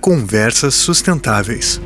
[0.00, 1.80] Conversas sustentáveis.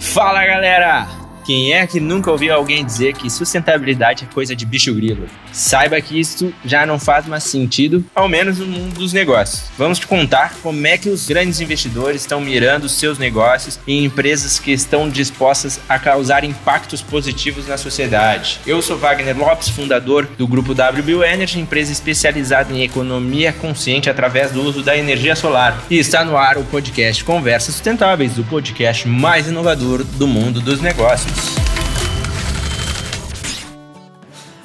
[0.00, 1.23] Fala galera!
[1.44, 5.26] Quem é que nunca ouviu alguém dizer que sustentabilidade é coisa de bicho grilo?
[5.52, 9.64] Saiba que isso já não faz mais sentido, ao menos no mundo dos negócios.
[9.76, 14.58] Vamos te contar como é que os grandes investidores estão mirando seus negócios em empresas
[14.58, 18.58] que estão dispostas a causar impactos positivos na sociedade.
[18.66, 24.50] Eu sou Wagner Lopes, fundador do grupo WBU Energy, empresa especializada em economia consciente através
[24.50, 25.84] do uso da energia solar.
[25.90, 30.80] E está no ar o podcast Conversas Sustentáveis, o podcast mais inovador do mundo dos
[30.80, 31.33] negócios.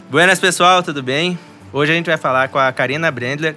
[0.10, 1.38] Buenas pessoal, tudo bem?
[1.72, 3.56] Hoje a gente vai falar com a Karina Brendler.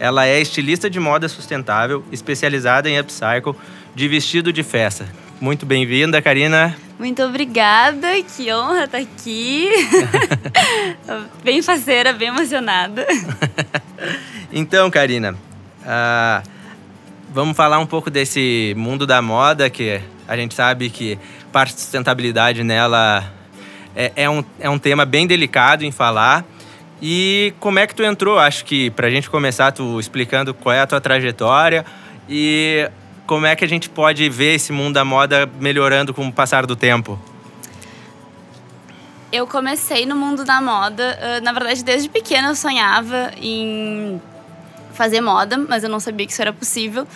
[0.00, 3.54] Ela é estilista de moda sustentável, especializada em upcycle
[3.94, 5.06] de vestido de festa.
[5.40, 6.76] Muito bem-vinda, Karina.
[6.98, 9.68] Muito obrigada, que honra estar aqui.
[11.42, 13.06] bem faceira, bem emocionada.
[14.52, 15.32] então, Karina,
[15.82, 16.48] uh,
[17.32, 21.18] vamos falar um pouco desse mundo da moda, que a gente sabe que
[21.52, 23.30] parte de sustentabilidade nela
[23.94, 26.44] é, é, um, é um tema bem delicado em falar.
[27.00, 28.38] E como é que tu entrou?
[28.38, 31.84] Acho que para a gente começar, tu explicando qual é a tua trajetória
[32.28, 32.88] e
[33.26, 36.64] como é que a gente pode ver esse mundo da moda melhorando com o passar
[36.64, 37.20] do tempo.
[39.32, 44.20] Eu comecei no mundo da moda, na verdade, desde pequena eu sonhava em
[44.92, 47.06] fazer moda, mas eu não sabia que isso era possível.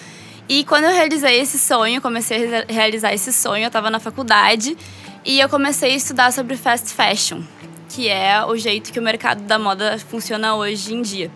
[0.48, 4.76] E quando eu realizei esse sonho, comecei a realizar esse sonho, eu estava na faculdade
[5.24, 7.42] e eu comecei a estudar sobre fast fashion,
[7.88, 11.30] que é o jeito que o mercado da moda funciona hoje em dia.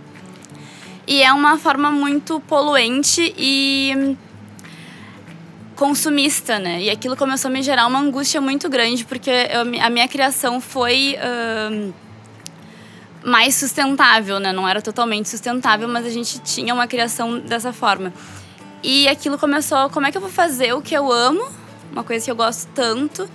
[1.09, 4.17] E é uma forma muito poluente e
[5.75, 6.83] consumista, né?
[6.83, 10.61] E aquilo começou a me gerar uma angústia muito grande, porque eu, a minha criação
[10.61, 11.93] foi uh,
[13.25, 14.53] mais sustentável, né?
[14.53, 18.13] Não era totalmente sustentável, mas a gente tinha uma criação dessa forma.
[18.83, 21.47] E aquilo começou, como é que eu vou fazer o que eu amo,
[21.93, 23.29] uma coisa que eu gosto tanto,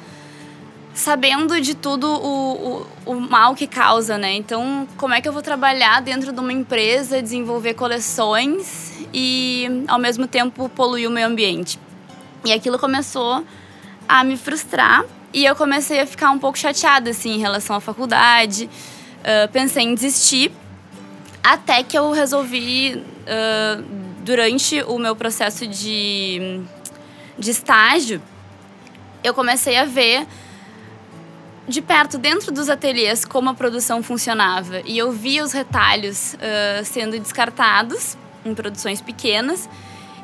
[0.93, 4.33] sabendo de tudo o, o, o, mal que causa, né?
[4.33, 9.99] Então, como é que eu vou trabalhar dentro de uma empresa, desenvolver coleções e, ao
[9.99, 11.77] mesmo tempo, poluir o meio ambiente?
[12.45, 13.43] E aquilo começou
[14.07, 17.81] a me frustrar e eu comecei a ficar um pouco chateada, assim, em relação à
[17.81, 18.69] faculdade.
[19.19, 20.51] Uh, pensei em desistir,
[21.43, 26.59] até que eu resolvi, uh, durante o meu processo de,
[27.37, 28.19] de estágio,
[29.23, 30.25] eu comecei a ver
[31.67, 34.81] de perto, dentro dos ateliês, como a produção funcionava.
[34.83, 39.69] E eu vi os retalhos uh, sendo descartados em produções pequenas.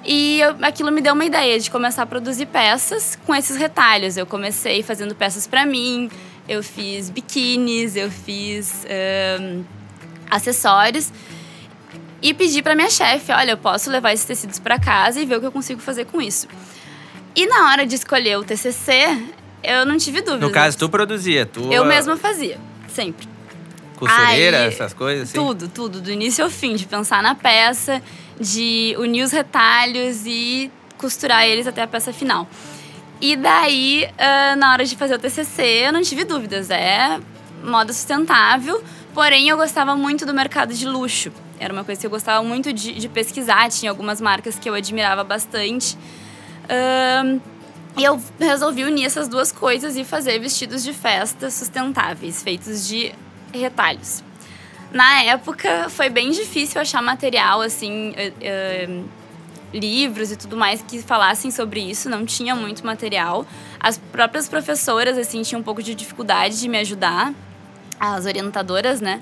[0.04, 4.18] E eu, aquilo me deu uma ideia de começar a produzir peças com esses retalhos.
[4.18, 6.10] Eu comecei fazendo peças para mim,
[6.50, 9.64] eu fiz biquínis, eu fiz uh,
[10.30, 11.12] acessórios.
[12.22, 15.38] E pedi para minha chefe: olha, eu posso levar esses tecidos para casa e ver
[15.38, 16.48] o que eu consigo fazer com isso.
[17.36, 19.18] E na hora de escolher o TCC,
[19.64, 20.46] eu não tive dúvida.
[20.46, 21.46] No caso, tu produzia?
[21.46, 21.62] Tu...
[21.72, 23.28] Eu mesma fazia, sempre.
[23.96, 25.38] Costureira, Aí, essas coisas assim?
[25.38, 26.02] Tudo, tudo.
[26.02, 26.76] Do início ao fim.
[26.76, 28.02] De pensar na peça,
[28.40, 32.48] de unir os retalhos e costurar eles até a peça final.
[33.22, 36.72] E daí, uh, na hora de fazer o TCC, eu não tive dúvidas.
[36.72, 37.20] É
[37.64, 38.84] moda sustentável,
[39.14, 41.32] porém eu gostava muito do mercado de luxo.
[41.62, 44.74] Era uma coisa que eu gostava muito de, de pesquisar, tinha algumas marcas que eu
[44.74, 45.96] admirava bastante.
[46.66, 47.40] Uh,
[47.96, 53.14] e eu resolvi unir essas duas coisas e fazer vestidos de festa sustentáveis, feitos de
[53.54, 54.24] retalhos.
[54.92, 59.10] Na época foi bem difícil achar material, assim, uh,
[59.72, 63.46] livros e tudo mais que falassem sobre isso, não tinha muito material.
[63.80, 67.32] As próprias professoras, assim, tinham um pouco de dificuldade de me ajudar,
[68.00, 69.22] as orientadoras, né?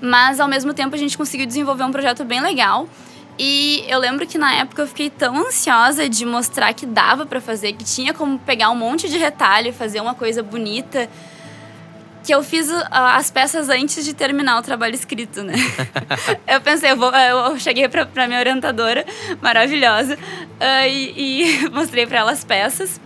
[0.00, 2.88] Mas ao mesmo tempo a gente conseguiu desenvolver um projeto bem legal
[3.38, 7.40] e eu lembro que na época eu fiquei tão ansiosa de mostrar que dava para
[7.40, 11.08] fazer, que tinha como pegar um monte de retalho e fazer uma coisa bonita,
[12.24, 15.54] que eu fiz uh, as peças antes de terminar o trabalho escrito, né?
[16.48, 19.04] eu pensei, eu, vou, eu cheguei pra, pra minha orientadora,
[19.42, 22.98] maravilhosa, uh, e, e mostrei para ela as peças.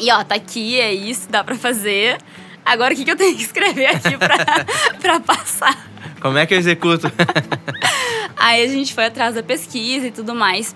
[0.00, 2.18] E ó, tá aqui, é isso, dá pra fazer.
[2.64, 4.36] Agora o que, que eu tenho que escrever aqui pra,
[5.00, 5.89] pra passar?
[6.20, 7.10] Como é que eu executo?
[8.36, 10.74] Aí a gente foi atrás da pesquisa e tudo mais.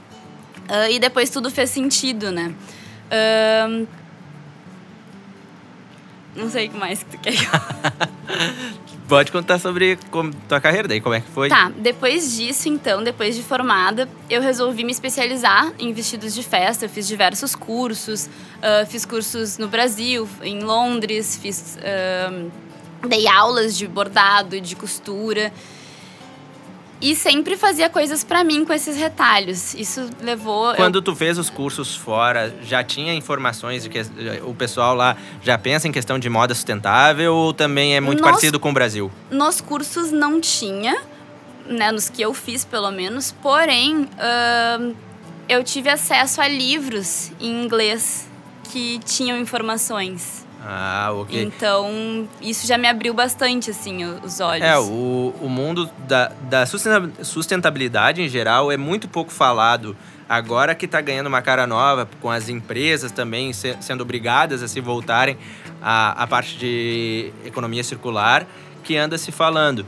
[0.69, 2.55] Uh, e depois tudo fez sentido, né?
[3.11, 3.87] Uh,
[6.35, 7.35] não sei o que mais que tu quer.
[9.07, 11.51] Pode contar sobre como, tua carreira daí, como é que foi?
[11.51, 16.87] Tá, depois disso, então, depois de formada, eu resolvi me especializar em vestidos de festa.
[16.87, 21.77] Eu fiz diversos cursos, uh, fiz cursos no Brasil, em Londres, fiz
[23.07, 25.53] dei aulas de bordado, de costura.
[27.01, 29.75] E sempre fazia coisas para mim com esses retalhos.
[29.75, 30.75] Isso levou.
[30.75, 31.03] Quando eu...
[31.03, 34.01] tu fez os cursos fora, já tinha informações de que
[34.43, 38.31] o pessoal lá já pensa em questão de moda sustentável ou também é muito nos,
[38.31, 39.11] parecido com o Brasil?
[39.31, 40.97] Nos cursos não tinha,
[41.67, 41.93] né?
[41.93, 43.33] Nos que eu fiz, pelo menos.
[43.33, 44.95] Porém, uh,
[45.49, 48.27] eu tive acesso a livros em inglês
[48.73, 50.44] que tinham informações.
[50.67, 51.43] Ah, ok.
[51.43, 54.65] Então, isso já me abriu bastante, assim, os olhos.
[54.65, 56.65] É, o, o mundo da, da
[57.23, 59.95] sustentabilidade em geral é muito pouco falado.
[60.27, 64.69] Agora que está ganhando uma cara nova, com as empresas também se, sendo obrigadas a
[64.69, 65.37] se voltarem
[65.83, 68.47] à, à parte de economia circular,
[68.83, 69.85] que anda se falando.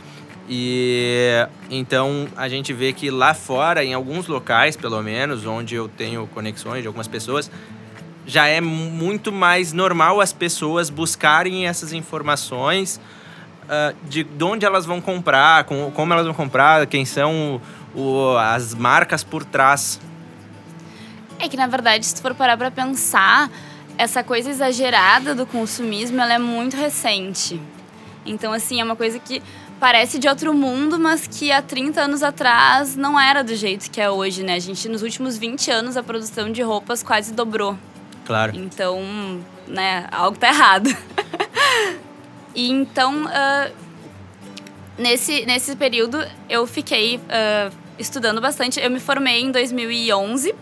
[0.49, 5.88] E então a gente vê que lá fora, em alguns locais, pelo menos, onde eu
[5.88, 7.50] tenho conexões de algumas pessoas,
[8.26, 13.00] já é muito mais normal as pessoas buscarem essas informações
[13.64, 17.61] uh, de, de onde elas vão comprar, com, como elas vão comprar, quem são
[17.94, 20.00] o, as marcas por trás.
[21.38, 23.50] É que, na verdade, se tu for parar para pensar,
[23.96, 27.61] essa coisa exagerada do consumismo, ela é muito recente.
[28.25, 29.40] Então, assim, é uma coisa que
[29.78, 34.00] parece de outro mundo, mas que há 30 anos atrás não era do jeito que
[34.00, 34.55] é hoje, né?
[34.55, 37.78] A gente, nos últimos 20 anos, a produção de roupas quase dobrou.
[38.26, 38.52] Claro.
[38.56, 40.90] Então, né, algo tá errado.
[42.55, 43.73] e então, uh,
[44.99, 46.19] nesse, nesse período,
[46.49, 48.81] eu fiquei uh, estudando bastante.
[48.81, 50.55] Eu me formei em 2011.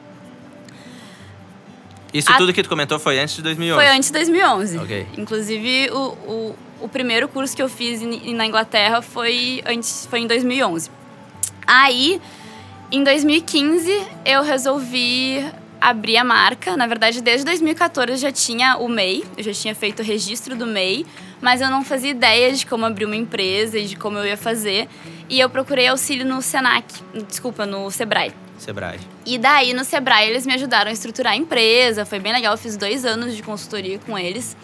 [2.13, 2.37] Isso A...
[2.37, 3.83] tudo que tu comentou foi antes de 2011?
[3.83, 4.79] Foi antes de 2011.
[4.79, 5.07] Ok.
[5.17, 10.27] Inclusive, o, o, o primeiro curso que eu fiz na Inglaterra foi, antes, foi em
[10.27, 10.91] 2011.
[11.67, 12.21] Aí,
[12.93, 13.91] em 2015,
[14.25, 15.45] eu resolvi
[15.85, 16.77] abri a marca.
[16.77, 20.57] Na verdade, desde 2014 eu já tinha o MEI, eu já tinha feito o registro
[20.57, 21.05] do MEI,
[21.43, 24.37] mas eu não fazia ideia de como abrir uma empresa e de como eu ia
[24.37, 24.89] fazer.
[25.29, 26.87] E eu procurei auxílio no Senac,
[27.29, 28.33] desculpa, no Sebrae.
[28.59, 28.99] Sebrae.
[29.27, 32.07] E daí, no Sebrae, eles me ajudaram a estruturar a empresa.
[32.07, 34.57] Foi bem legal, eu fiz dois anos de consultoria com eles.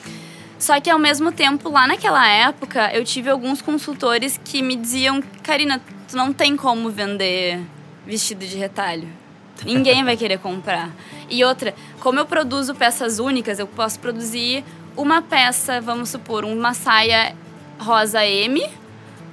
[0.59, 5.23] Só que, ao mesmo tempo, lá naquela época, eu tive alguns consultores que me diziam:
[5.43, 7.61] Karina, tu não tem como vender
[8.07, 9.20] vestido de retalho.
[9.65, 10.91] Ninguém vai querer comprar.
[11.29, 14.65] E outra, como eu produzo peças únicas, eu posso produzir
[14.97, 17.35] uma peça, vamos supor, uma saia
[17.79, 18.63] rosa M,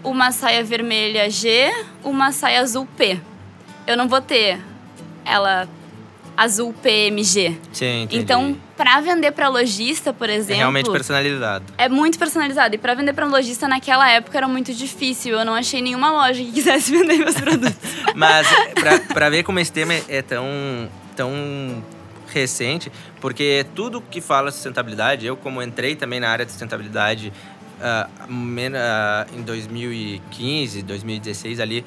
[0.03, 1.71] uma saia vermelha G,
[2.03, 3.19] uma saia azul P.
[3.85, 4.59] Eu não vou ter
[5.25, 5.67] ela
[6.37, 7.57] azul PMG.
[7.73, 8.21] Sim, entendi.
[8.21, 11.65] Então, para vender para lojista, por exemplo, é realmente personalizado.
[11.79, 15.37] É muito personalizado e para vender para lojista naquela época era muito difícil.
[15.37, 17.75] Eu não achei nenhuma loja que quisesse vender meus produtos.
[18.15, 18.47] Mas
[19.11, 20.45] para ver como esse tema é tão
[21.15, 21.83] tão
[22.27, 27.33] recente, porque tudo que fala sustentabilidade, eu como entrei também na área de sustentabilidade
[27.79, 31.83] uh, uh, em 2015, 2016 ali,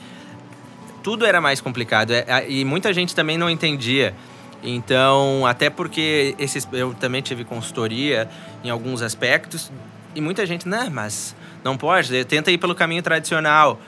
[1.03, 4.15] tudo era mais complicado é, e muita gente também não entendia.
[4.63, 8.29] Então, até porque esses, eu também tive consultoria
[8.63, 9.71] em alguns aspectos
[10.15, 11.35] e muita gente, né, mas
[11.65, 13.81] não pode, tenta ir pelo caminho tradicional.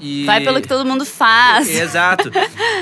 [0.00, 0.24] E...
[0.24, 1.68] Vai pelo que todo mundo faz.
[1.70, 2.30] Exato.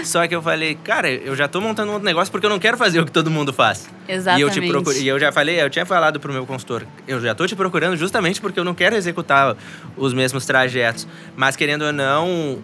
[0.02, 2.58] Só que eu falei, cara, eu já tô montando um outro negócio porque eu não
[2.58, 3.88] quero fazer o que todo mundo faz.
[4.08, 4.40] Exatamente.
[4.40, 7.20] E eu, te procuro, e eu já falei, eu tinha falado pro meu consultor, eu
[7.20, 9.56] já tô te procurando justamente porque eu não quero executar
[9.96, 11.06] os mesmos trajetos.
[11.36, 12.58] Mas querendo ou não,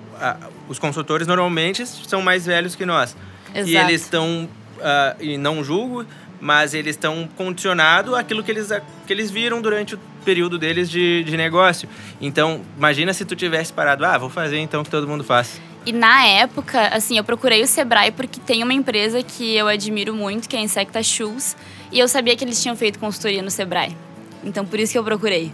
[0.69, 3.17] os consultores normalmente são mais velhos que nós.
[3.55, 3.71] Exato.
[3.71, 6.07] E eles estão uh, e não julgo,
[6.41, 8.69] mas eles estão condicionados àquilo que eles,
[9.07, 11.89] que eles viram durante o período deles de, de negócio.
[12.21, 15.61] Então, imagina se tu tivesse parado, ah, vou fazer então o que todo mundo faz.
[15.87, 20.15] E na época, assim, eu procurei o Sebrae porque tem uma empresa que eu admiro
[20.15, 21.57] muito, que é a Insecta Shoes,
[21.91, 23.97] e eu sabia que eles tinham feito consultoria no Sebrae.
[24.45, 25.51] Então, por isso que eu procurei.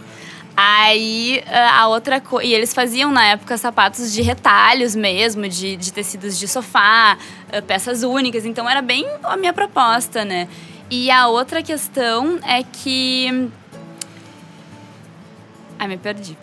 [0.57, 1.43] Aí
[1.73, 2.47] a outra coisa.
[2.47, 7.17] E eles faziam na época sapatos de retalhos mesmo, de, de tecidos de sofá,
[7.67, 8.45] peças únicas.
[8.45, 10.47] Então era bem a minha proposta, né?
[10.89, 13.49] E a outra questão é que.
[15.77, 16.37] Ai, me perdi.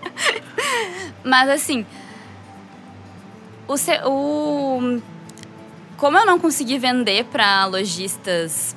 [1.24, 1.86] Mas assim.
[3.66, 3.76] O,
[4.08, 5.02] o,
[5.96, 8.74] como eu não consegui vender para lojistas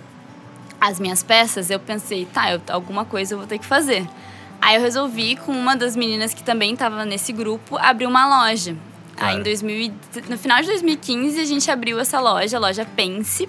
[0.87, 4.05] as minhas peças, eu pensei, tá, eu, alguma coisa eu vou ter que fazer.
[4.61, 8.75] Aí eu resolvi, com uma das meninas que também estava nesse grupo, abrir uma loja.
[9.15, 9.33] Claro.
[9.33, 9.93] Aí em 2000,
[10.29, 13.47] no final de 2015 a gente abriu essa loja, a loja Pense.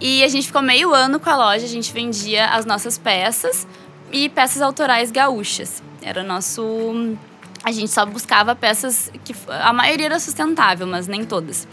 [0.00, 3.64] E a gente ficou meio ano com a loja, a gente vendia as nossas peças
[4.12, 5.80] e peças autorais gaúchas.
[6.02, 7.16] Era nosso.
[7.62, 9.34] A gente só buscava peças que.
[9.48, 11.66] A maioria era sustentável, mas nem todas.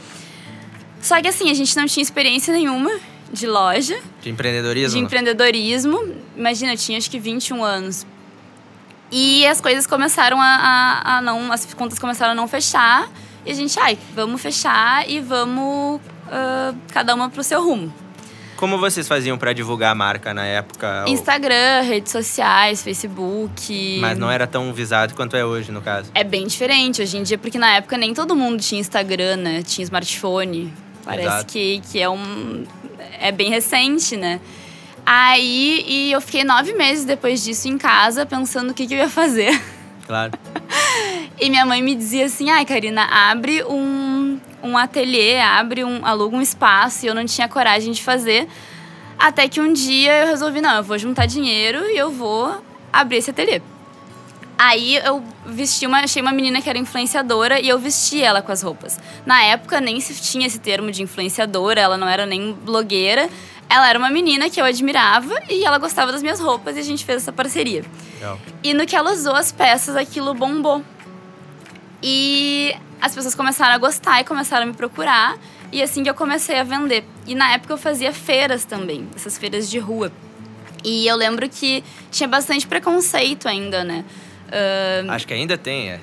[1.02, 2.92] Só que assim, a gente não tinha experiência nenhuma
[3.32, 4.00] de loja.
[4.22, 4.98] De empreendedorismo?
[4.98, 6.16] De empreendedorismo.
[6.36, 8.06] Imagina, eu tinha acho que 21 anos.
[9.12, 11.52] E as coisas começaram a, a, a não.
[11.52, 13.10] As contas começaram a não fechar.
[13.46, 17.94] E a gente, ai, vamos fechar e vamos uh, cada uma pro seu rumo.
[18.56, 21.06] Como vocês faziam para divulgar a marca na época?
[21.08, 23.98] Instagram, redes sociais, Facebook.
[24.00, 26.12] Mas não era tão visado quanto é hoje, no caso.
[26.14, 29.64] É bem diferente hoje em dia, porque na época nem todo mundo tinha Instagram, né?
[29.64, 30.72] Tinha smartphone.
[31.04, 32.66] Parece que, que é um.
[33.20, 34.40] É bem recente, né?
[35.06, 39.00] Aí e eu fiquei nove meses depois disso em casa pensando o que, que eu
[39.00, 39.60] ia fazer.
[40.06, 40.32] Claro.
[41.40, 46.06] e minha mãe me dizia assim: ai, Karina, abre um, um ateliê, abre um.
[46.06, 47.06] aluga um espaço.
[47.06, 48.48] E eu não tinha coragem de fazer.
[49.18, 53.18] Até que um dia eu resolvi: não, eu vou juntar dinheiro e eu vou abrir
[53.18, 53.62] esse ateliê.
[54.64, 58.52] Aí eu vesti uma, achei uma menina que era influenciadora e eu vesti ela com
[58.52, 59.00] as roupas.
[59.26, 63.28] Na época nem se tinha esse termo de influenciadora, ela não era nem blogueira.
[63.68, 66.84] Ela era uma menina que eu admirava e ela gostava das minhas roupas e a
[66.84, 67.84] gente fez essa parceria.
[68.14, 68.40] Legal.
[68.62, 70.86] E no que ela usou as peças, aquilo bombou.
[72.04, 75.40] E as pessoas começaram a gostar e começaram a me procurar.
[75.72, 77.04] E assim que eu comecei a vender.
[77.26, 80.12] E na época eu fazia feiras também, essas feiras de rua.
[80.84, 84.06] E eu lembro que tinha bastante preconceito ainda, né?
[84.52, 85.12] Uh...
[85.12, 86.00] Acho que ainda tem, é.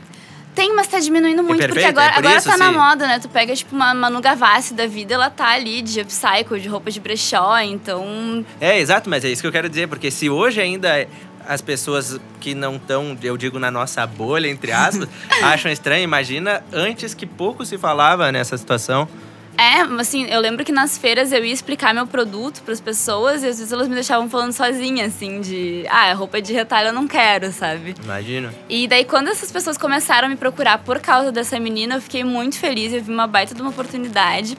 [0.55, 3.07] Tem, mas tá diminuindo muito, perfeito, porque agora, é por agora isso, tá na moda,
[3.07, 3.21] né?
[3.21, 6.91] Tu pega, tipo, uma Manu Gavassi da vida, ela tá ali de upcycle, de roupa
[6.91, 8.45] de brechó, então...
[8.61, 11.07] É, exato, mas é isso que eu quero dizer, porque se hoje ainda
[11.47, 15.09] as pessoas que não estão, eu digo, na nossa bolha, entre aspas,
[15.43, 19.09] acham estranho, imagina antes que pouco se falava nessa situação.
[19.59, 23.43] É, assim, eu lembro que nas feiras eu ia explicar meu produto para as pessoas
[23.43, 26.93] e às vezes elas me deixavam falando sozinha, assim, de ah, roupa de retalho eu
[26.93, 27.97] não quero, sabe?
[28.05, 28.55] Imagino.
[28.69, 32.23] E daí quando essas pessoas começaram a me procurar por causa dessa menina, eu fiquei
[32.23, 34.57] muito feliz, eu vi uma baita de uma oportunidade.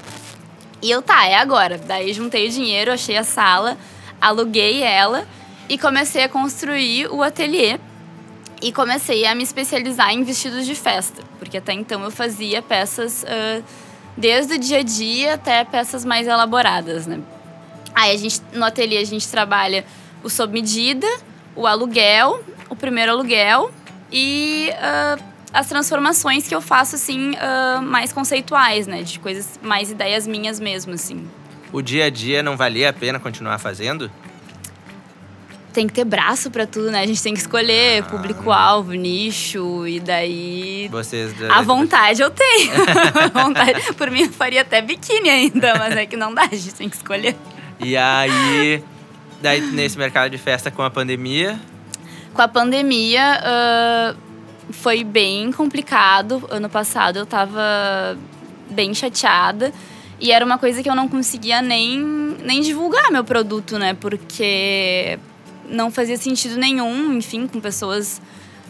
[0.81, 1.77] E eu, tá, é agora.
[1.77, 3.77] Daí juntei o dinheiro, achei a sala,
[4.19, 5.25] aluguei ela
[5.69, 7.79] e comecei a construir o ateliê.
[8.61, 13.23] E comecei a me especializar em vestidos de festa, porque até então eu fazia peças.
[13.23, 13.63] Uh,
[14.19, 17.19] desde o dia a dia até peças mais elaboradas, né?
[17.95, 19.85] Aí a gente, no ateliê a gente trabalha
[20.23, 21.07] o sob medida,
[21.55, 23.71] o aluguel, o primeiro aluguel
[24.11, 25.23] e uh,
[25.53, 29.03] as transformações que eu faço, assim, uh, mais conceituais, né?
[29.03, 31.27] De coisas, mais ideias minhas mesmo, assim.
[31.71, 34.11] O dia a dia não valia a pena continuar fazendo?
[35.73, 37.01] Tem que ter braço para tudo, né?
[37.01, 38.05] A gente tem que escolher ah.
[38.05, 40.88] público-alvo, nicho, e daí.
[40.89, 41.33] Vocês.
[41.49, 42.73] A vontade eu tenho.
[43.15, 43.93] a vontade.
[43.93, 46.89] Por mim, eu faria até biquíni ainda, mas é que não dá, a gente tem
[46.89, 47.35] que escolher.
[47.79, 48.83] E aí,
[49.41, 51.59] daí nesse mercado de festa com a pandemia?
[52.33, 56.45] Com a pandemia, uh, foi bem complicado.
[56.49, 58.17] Ano passado eu tava
[58.69, 59.71] bem chateada.
[60.19, 61.99] E era uma coisa que eu não conseguia nem,
[62.43, 63.93] nem divulgar meu produto, né?
[63.93, 65.17] Porque
[65.69, 68.21] não fazia sentido nenhum, enfim, com pessoas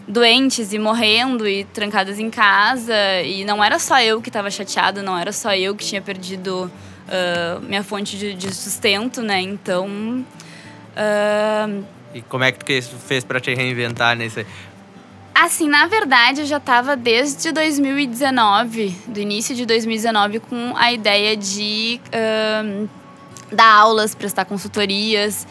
[0.06, 2.94] doentes e morrendo e trancadas em casa.
[3.24, 6.70] E não era só eu que estava chateada, não era só eu que tinha perdido
[7.06, 9.40] uh, minha fonte de, de, sustento, né?
[9.40, 9.88] Então.
[10.96, 14.46] Uh, e como é que tu fez para te reinventar nesse.
[15.32, 21.36] Assim, na verdade, eu já estava desde 2019, do início de 2019, com a ideia
[21.36, 22.88] de uh,
[23.50, 25.46] dar aulas, prestar consultorias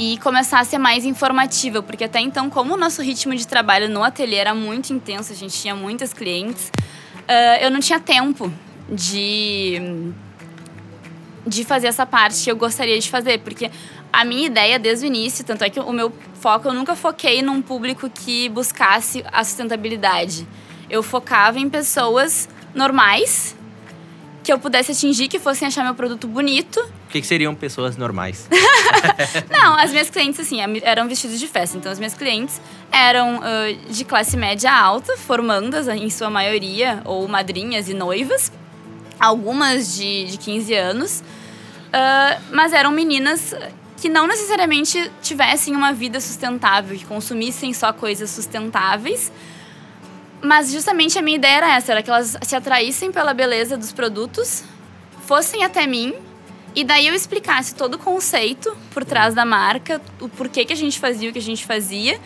[0.00, 3.86] e começar a ser mais informativa, porque até então, como o nosso ritmo de trabalho
[3.86, 6.72] no ateliê era muito intenso, a gente tinha muitas clientes,
[7.28, 8.50] uh, eu não tinha tempo
[8.88, 10.10] de
[11.46, 13.70] de fazer essa parte que eu gostaria de fazer, porque
[14.10, 17.42] a minha ideia desde o início, tanto é que o meu foco eu nunca foquei
[17.42, 20.48] num público que buscasse a sustentabilidade.
[20.88, 23.54] Eu focava em pessoas normais
[24.50, 27.96] que eu pudesse atingir, que fossem achar meu produto bonito o que, que seriam pessoas
[27.96, 28.48] normais?
[29.50, 31.76] não, as minhas clientes, assim, eram vestidos de festa.
[31.76, 32.60] Então, as minhas clientes
[32.92, 38.52] eram uh, de classe média alta, formandas, em sua maioria, ou madrinhas e noivas.
[39.18, 41.20] Algumas de, de 15 anos.
[41.88, 43.56] Uh, mas eram meninas
[43.96, 49.32] que não necessariamente tivessem uma vida sustentável, que consumissem só coisas sustentáveis.
[50.42, 53.92] Mas justamente a minha ideia era essa, era que elas se atraíssem pela beleza dos
[53.92, 54.64] produtos,
[55.26, 56.14] fossem até mim
[56.74, 60.76] e daí eu explicasse todo o conceito por trás da marca, o porquê que a
[60.76, 62.18] gente fazia o que a gente fazia,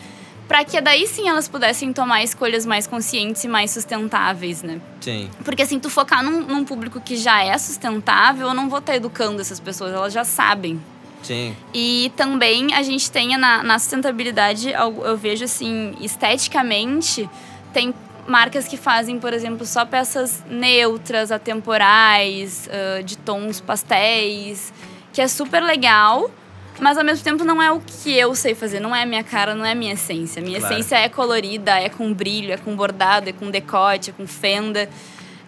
[0.47, 4.79] para que daí sim elas pudessem tomar escolhas mais conscientes e mais sustentáveis, né?
[5.01, 5.29] Sim.
[5.43, 8.95] Porque assim, tu focar num, num público que já é sustentável, eu não vou estar
[8.95, 10.79] educando essas pessoas, elas já sabem.
[11.23, 11.55] Sim.
[11.73, 17.27] E também a gente tem na, na sustentabilidade, eu vejo assim, esteticamente,
[17.75, 17.93] tem
[18.25, 24.73] marcas que fazem, por exemplo, só peças neutras, atemporais, uh, de tons pastéis,
[25.11, 26.31] que é super legal.
[26.77, 29.23] mas ao mesmo tempo não é o que eu sei fazer, não é a minha
[29.23, 30.41] cara, não é a minha essência.
[30.41, 30.73] Minha Claro.
[30.73, 34.89] essência é colorida, é com brilho, é com bordado, é com decote, é com fenda.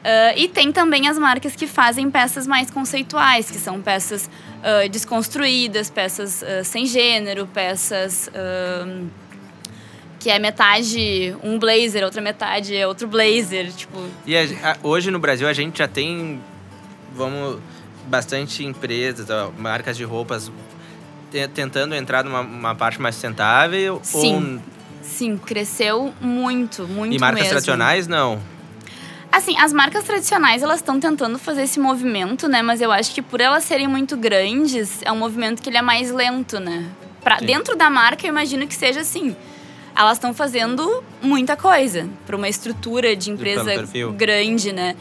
[0.06, 4.30] Ah, e tem também as marcas que fazem peças mais conceituais, que são peças
[4.64, 8.30] ah, desconstruídas, peças sem gênero, peças
[10.20, 15.12] que é metade um blazer, outra metade é outro blazer, tipo, E a- a- hoje
[15.12, 16.42] no Brasil a gente já tem,
[17.14, 17.60] vamos,
[18.08, 20.52] bastante empresas, ó, marcas de roupas
[21.32, 24.00] te- tentando entrar numa uma parte mais sustentável.
[24.04, 24.62] Sim,
[25.02, 27.50] sim, cresceu muito, Ou, muito e marcas mesmo.
[27.52, 28.40] tradicionais, não.
[29.30, 32.62] Assim, as marcas tradicionais, elas estão tentando fazer esse movimento, né?
[32.62, 35.82] Mas eu acho que por elas serem muito grandes, é um movimento que ele é
[35.82, 36.86] mais lento, né?
[37.22, 37.46] Pra, Sim.
[37.46, 39.36] dentro da marca, eu imagino que seja assim.
[39.98, 43.64] Elas estão fazendo muita coisa para uma estrutura de empresa
[44.12, 44.96] grande, né?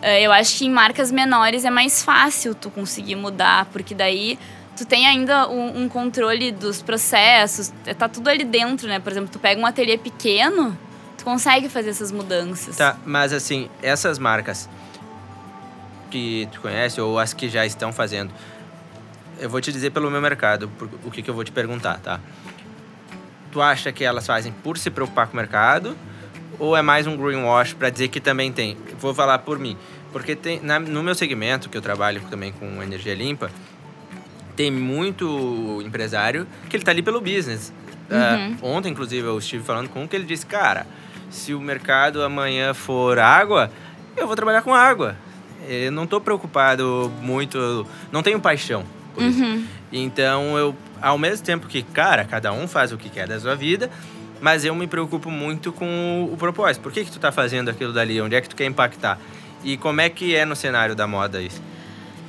[0.00, 4.38] Eh, Eu acho que em marcas menores é mais fácil tu conseguir mudar, porque daí
[4.76, 8.98] tu tem ainda um, um controle dos processos, tá tudo ali dentro, né?
[8.98, 10.76] Por exemplo, tu pega um ateliê pequeno,
[11.18, 12.76] tu consegue fazer essas mudanças.
[12.76, 14.68] Tá, mas assim, essas marcas
[16.10, 18.32] que tu conhece ou as que já estão fazendo,
[19.38, 20.70] eu vou te dizer pelo meu mercado
[21.04, 22.18] o que, que eu vou te perguntar, tá?
[23.50, 25.96] Tu acha que elas fazem por se preocupar com o mercado
[26.58, 28.76] ou é mais um greenwash para dizer que também tem?
[29.00, 29.76] Vou falar por mim,
[30.12, 33.50] porque tem na- no meu segmento que eu trabalho também com energia limpa,
[34.56, 37.72] tem muito empresário que ele tá ali pelo business.
[38.10, 40.86] Ah, ontem, inclusive, eu estive falando com um que ele disse, cara,
[41.30, 43.70] se o mercado amanhã for água,
[44.16, 45.14] eu vou trabalhar com água.
[45.68, 49.42] Eu não tô preocupado muito, não tenho paixão por isso.
[49.42, 49.64] Uhum.
[49.92, 53.54] Então, eu, ao mesmo tempo que, cara, cada um faz o que quer da sua
[53.54, 53.90] vida,
[54.40, 56.82] mas eu me preocupo muito com o propósito.
[56.82, 58.20] Por que que tu tá fazendo aquilo dali?
[58.20, 59.18] Onde é que tu quer impactar?
[59.64, 61.60] E como é que é no cenário da moda isso?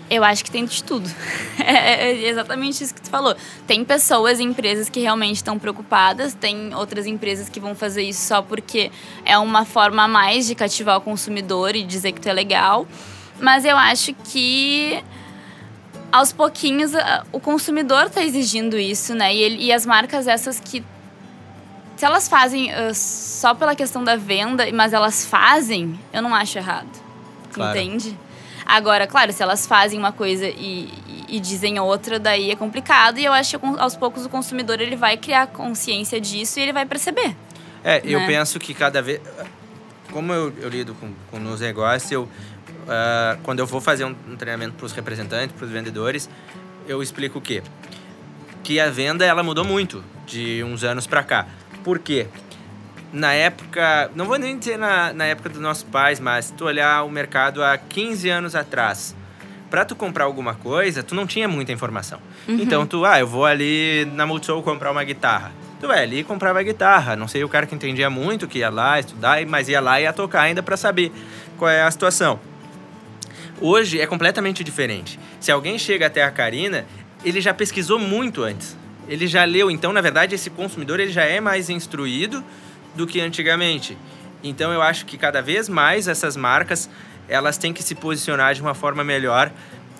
[0.10, 1.10] Eu acho que tem de tudo.
[1.62, 3.36] É é exatamente isso que tu falou.
[3.68, 8.26] Tem pessoas e empresas que realmente estão preocupadas, tem outras empresas que vão fazer isso
[8.28, 8.92] só porque
[9.24, 12.88] é uma forma a mais de cativar o consumidor e dizer que tu é legal.
[13.40, 15.04] Mas eu acho que
[16.12, 16.92] aos pouquinhos
[17.32, 19.34] o consumidor está exigindo isso, né?
[19.34, 20.84] E, ele- e as marcas essas que
[21.96, 26.58] se elas fazem ah, só pela questão da venda, mas elas fazem, eu não acho
[26.58, 26.88] errado.
[27.52, 27.78] Claro.
[27.78, 28.18] Entende?
[28.66, 33.18] Agora, claro, se elas fazem uma coisa e, e- e dizem outra, daí é complicado.
[33.20, 36.72] E eu acho que aos poucos o consumidor ele vai criar consciência disso e ele
[36.74, 37.36] vai perceber.
[37.84, 38.28] É, eu né?
[38.28, 39.20] penso que cada vez.
[40.12, 42.28] Como eu, eu lido com, com nos negócios, eu,
[42.90, 46.30] ah, quando eu vou fazer um, um treinamento para os representantes, para os vendedores,
[46.88, 47.62] eu explico o quê?
[48.64, 51.48] Que a venda ela mudou muito de uns anos para cá.
[51.84, 52.28] Por quê?
[53.14, 56.66] Na época, não vou nem dizer na, na época dos nossos pais, mas se tu
[56.66, 59.16] olhar o mercado há 15 anos atrás,
[59.70, 62.20] para tu comprar alguma coisa, tu não tinha muita informação.
[62.48, 65.52] Então tu, ah, eu vou ali na Multishow comprar uma guitarra.
[65.80, 67.16] Tu vai ali e comprava a guitarra.
[67.16, 70.04] Não sei o cara que entendia muito, que ia lá estudar, mas ia lá e
[70.04, 71.12] ia tocar ainda para saber
[71.58, 72.40] qual é a situação.
[73.62, 75.20] Hoje é completamente diferente.
[75.40, 76.86] Se alguém chega até a Karina,
[77.24, 78.78] ele já pesquisou muito antes.
[79.08, 79.70] Ele já leu.
[79.70, 82.44] Então, na verdade, esse consumidor ele já é mais instruído
[82.96, 83.98] do que antigamente.
[84.44, 86.90] Então, eu acho que cada vez mais essas marcas
[87.28, 89.52] elas têm que se posicionar de uma forma melhor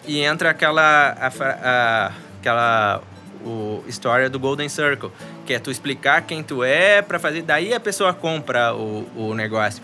[0.08, 0.82] e entra aquela
[1.20, 3.04] a a- aquela
[3.46, 5.12] o história do Golden Circle,
[5.46, 9.34] que é tu explicar quem tu é para fazer daí a pessoa compra o, o
[9.34, 9.82] negócio.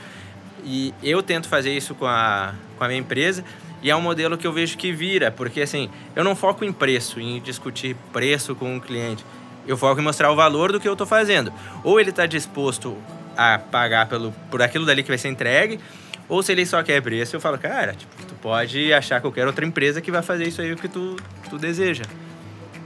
[0.65, 3.45] E eu tento fazer isso com a, com a minha empresa
[3.83, 6.73] e é um modelo que eu vejo que vira, porque assim, eu não foco em
[6.73, 9.23] preço, em discutir preço com o cliente.
[9.67, 11.53] Eu foco em mostrar o valor do que eu estou fazendo.
[11.83, 12.97] Ou ele está disposto
[13.37, 15.79] a pagar pelo, por aquilo dali que vai ser entregue,
[16.27, 19.63] ou se ele só quer preço, eu falo, cara, tipo, tu pode achar qualquer outra
[19.63, 21.15] empresa que vai fazer isso aí o que tu,
[21.47, 22.03] tu deseja.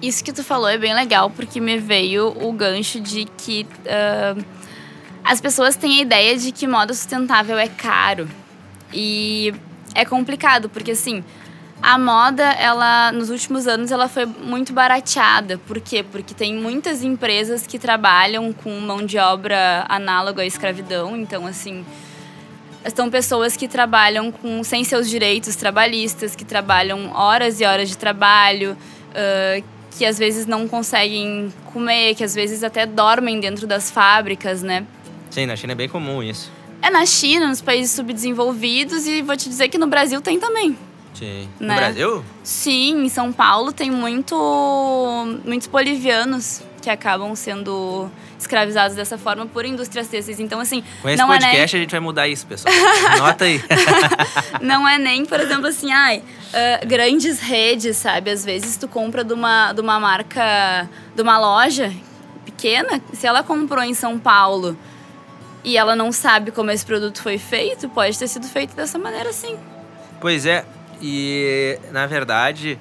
[0.02, 4.36] Isso que tu falou é bem legal, porque me veio o gancho de que ah,
[5.30, 8.28] as pessoas têm a ideia de que moda sustentável é caro.
[8.92, 9.54] E
[9.94, 11.24] é complicado, porque assim,
[11.84, 15.60] a moda, ela, nos últimos anos, ela foi muito barateada.
[15.60, 16.02] Por quê?
[16.02, 21.16] Porque tem muitas empresas que trabalham com mão de obra análoga à escravidão.
[21.16, 21.86] Então, assim,
[22.84, 27.98] Estão pessoas que trabalham com sem seus direitos trabalhistas, que trabalham horas e horas de
[27.98, 28.76] trabalho,
[29.14, 29.62] ah,
[29.98, 34.86] que às vezes não conseguem comer, que às vezes até dormem dentro das fábricas, né?
[35.30, 36.52] Sim, na China é bem comum isso.
[36.82, 40.78] É na China, nos países subdesenvolvidos e vou te dizer que no Brasil tem também.
[41.14, 41.50] Sim.
[41.60, 41.76] No Né?
[41.76, 42.24] Brasil?
[42.44, 44.36] Sim, em São Paulo tem muito
[45.46, 50.40] muitos bolivianos que acabam sendo escravizados dessa forma por indústrias têxteis.
[50.40, 50.82] Então, assim.
[51.02, 52.74] Com esse não podcast é nem, a gente vai mudar isso, pessoal.
[53.16, 53.62] Anota aí.
[54.62, 58.32] não é nem, por exemplo, assim, ai, uh, grandes redes, sabe?
[58.32, 61.94] Às vezes tu compra de uma, de uma marca, de uma loja
[62.46, 64.78] pequena, se ela comprou em São Paulo
[65.64, 69.32] e ela não sabe como esse produto foi feito, pode ter sido feito dessa maneira
[69.34, 69.58] sim.
[70.22, 70.66] Pois é,
[71.02, 72.80] e na verdade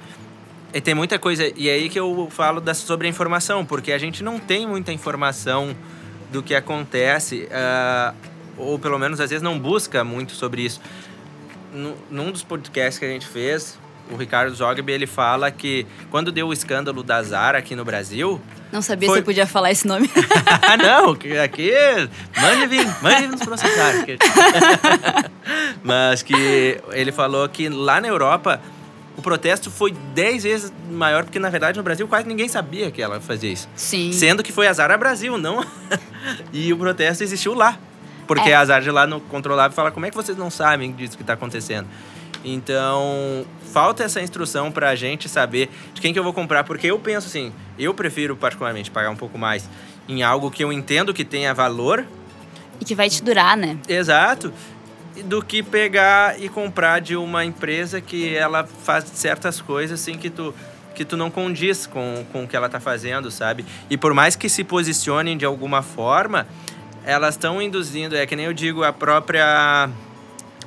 [0.72, 1.50] e tem muita coisa.
[1.56, 4.66] E é aí que eu falo da, sobre a informação, porque a gente não tem
[4.66, 5.74] muita informação
[6.30, 8.14] do que acontece, uh,
[8.56, 10.80] ou pelo menos às vezes não busca muito sobre isso.
[11.72, 13.78] No, num dos podcasts que a gente fez,
[14.10, 18.40] o Ricardo Zogby, ele fala que quando deu o escândalo da Zara aqui no Brasil.
[18.72, 19.16] Não sabia foi...
[19.16, 20.10] se eu podia falar esse nome.
[20.82, 21.72] não, aqui.
[22.40, 23.94] Mande vir, mande vir nos processar.
[25.82, 28.60] Mas que ele falou que lá na Europa
[29.16, 33.02] o protesto foi 10 vezes maior, porque na verdade no Brasil quase ninguém sabia que
[33.02, 33.68] ela fazia isso.
[33.74, 34.12] Sim.
[34.12, 35.64] Sendo que foi a Zara Brasil, não.
[36.52, 37.78] e o protesto existiu lá.
[38.28, 38.54] Porque é.
[38.54, 41.16] a Zara de lá não controlava e fala: como é que vocês não sabem disso
[41.16, 41.88] que está acontecendo?
[42.44, 46.86] Então, falta essa instrução para a gente saber de quem que eu vou comprar, porque
[46.86, 49.68] eu penso assim, eu prefiro particularmente pagar um pouco mais
[50.08, 52.06] em algo que eu entendo que tenha valor
[52.80, 53.76] e que vai te durar, né?
[53.88, 54.52] Exato
[55.24, 60.30] do que pegar e comprar de uma empresa que ela faz certas coisas assim que
[60.30, 60.54] tu
[60.94, 63.64] que tu não condiz com, com o que ela está fazendo, sabe?
[63.88, 66.44] E por mais que se posicionem de alguma forma,
[67.04, 69.88] elas estão induzindo, é que nem eu digo a própria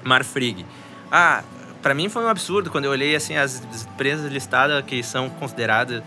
[0.06, 0.66] Marfrig.
[1.12, 1.44] Ah,
[1.82, 6.04] para mim foi um absurdo quando eu olhei assim as empresas listadas que são consideradas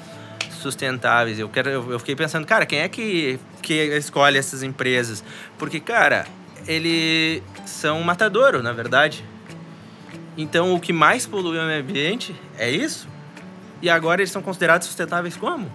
[0.50, 1.38] sustentáveis.
[1.38, 5.24] Eu quero eu fiquei pensando, cara, quem é que que escolhe essas empresas?
[5.58, 6.26] Porque, cara,
[6.66, 9.24] eles são um matadouro, na verdade.
[10.36, 13.08] Então, o que mais polui o meio ambiente é isso.
[13.80, 15.70] E agora eles são considerados sustentáveis como?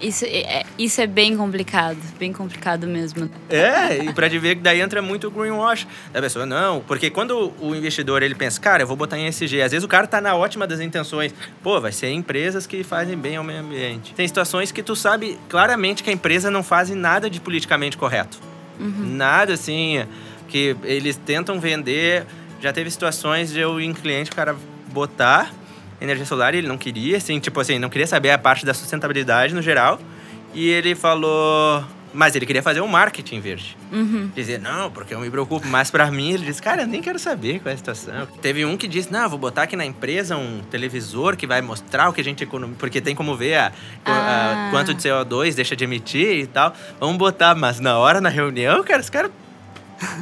[0.00, 3.30] Isso é, é isso é bem complicado, bem complicado mesmo.
[3.48, 5.86] É, e para ver que daí entra muito o greenwash.
[6.12, 9.62] A pessoa, não, porque quando o investidor ele pensa, cara, eu vou botar em SG,
[9.62, 11.32] às vezes o cara tá na ótima das intenções.
[11.62, 14.14] Pô, vai ser empresas que fazem bem ao meio ambiente.
[14.14, 18.38] Tem situações que tu sabe claramente que a empresa não faz nada de politicamente correto.
[18.78, 19.14] Uhum.
[19.16, 20.04] Nada assim,
[20.48, 22.26] que eles tentam vender.
[22.60, 24.56] Já teve situações de eu ir em cliente, o cara
[24.92, 25.52] botar
[26.04, 28.72] energia solar e ele não queria, assim, tipo assim, não queria saber a parte da
[28.72, 29.98] sustentabilidade no geral.
[30.54, 31.84] E ele falou.
[32.12, 33.76] Mas ele queria fazer um marketing verde.
[33.90, 34.30] Uhum.
[34.36, 35.66] Dizer, não, porque eu me preocupo.
[35.66, 38.28] Mas para mim, ele disse, cara, eu nem quero saber qual é a situação.
[38.40, 42.08] Teve um que disse, não, vou botar aqui na empresa um televisor que vai mostrar
[42.08, 42.78] o que a gente economiza.
[42.78, 43.72] Porque tem como ver a,
[44.04, 44.68] ah.
[44.68, 46.72] a, quanto de CO2 deixa de emitir e tal.
[47.00, 49.32] Vamos botar, mas na hora, na reunião, cara, os caras.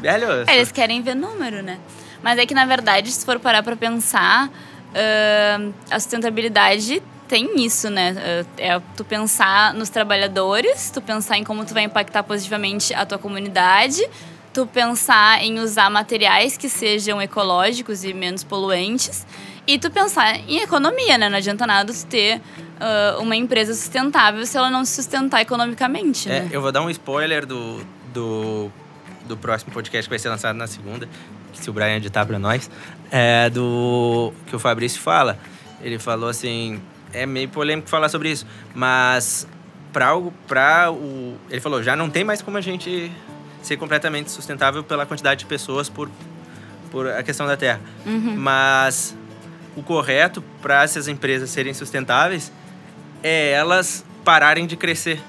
[0.00, 0.48] Velho.
[0.48, 1.78] Eles querem ver número, né?
[2.22, 4.48] Mas é que, na verdade, se for parar pra pensar,
[4.92, 8.44] uh, a sustentabilidade tem isso, né?
[8.58, 13.16] É tu pensar nos trabalhadores, tu pensar em como tu vai impactar positivamente a tua
[13.16, 14.06] comunidade,
[14.52, 19.26] tu pensar em usar materiais que sejam ecológicos e menos poluentes,
[19.66, 21.28] e tu pensar em economia, né?
[21.28, 26.30] Não adianta nada tu ter uh, uma empresa sustentável se ela não se sustentar economicamente.
[26.30, 26.48] É, né?
[26.52, 27.80] eu vou dar um spoiler do,
[28.12, 28.70] do,
[29.26, 31.08] do próximo podcast que vai ser lançado na segunda,
[31.54, 32.70] se o Brian editar para nós,
[33.12, 35.38] é do que o Fabrício fala.
[35.82, 36.80] Ele falou assim,
[37.12, 39.46] é meio polêmico falar sobre isso, mas
[39.92, 41.36] para o, pra o.
[41.50, 43.12] Ele falou, já não tem mais como a gente
[43.62, 46.10] ser completamente sustentável pela quantidade de pessoas por,
[46.90, 47.80] por a questão da terra.
[48.06, 48.34] Uhum.
[48.36, 49.14] Mas
[49.76, 52.50] o correto para essas empresas serem sustentáveis
[53.22, 55.20] é elas pararem de crescer.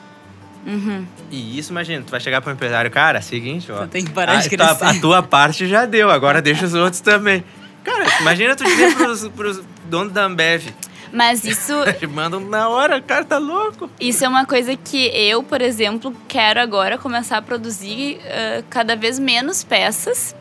[0.65, 1.05] Uhum.
[1.29, 3.79] E isso, imagina, tu vai chegar para o empresário, cara, seguinte, ó.
[3.79, 4.83] Tu tem que parar a, de crescer.
[4.85, 7.43] A, a tua parte já deu, agora deixa os outros também.
[7.83, 10.73] Cara, imagina tu dizer pros, pros donos da Ambev,
[11.13, 11.73] mas isso.
[12.09, 13.87] Mandam na hora, o cara tá louco.
[13.99, 18.95] Isso é uma coisa que eu, por exemplo, quero agora começar a produzir uh, cada
[18.95, 20.35] vez menos peças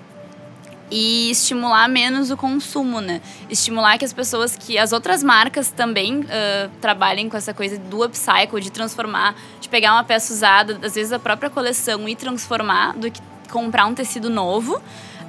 [0.90, 3.20] e estimular menos o consumo, né?
[3.50, 8.02] Estimular que as pessoas, que as outras marcas também uh, trabalhem com essa coisa do
[8.02, 12.94] upcycle, de transformar, de pegar uma peça usada, às vezes a própria coleção e transformar,
[12.94, 14.81] do que comprar um tecido novo.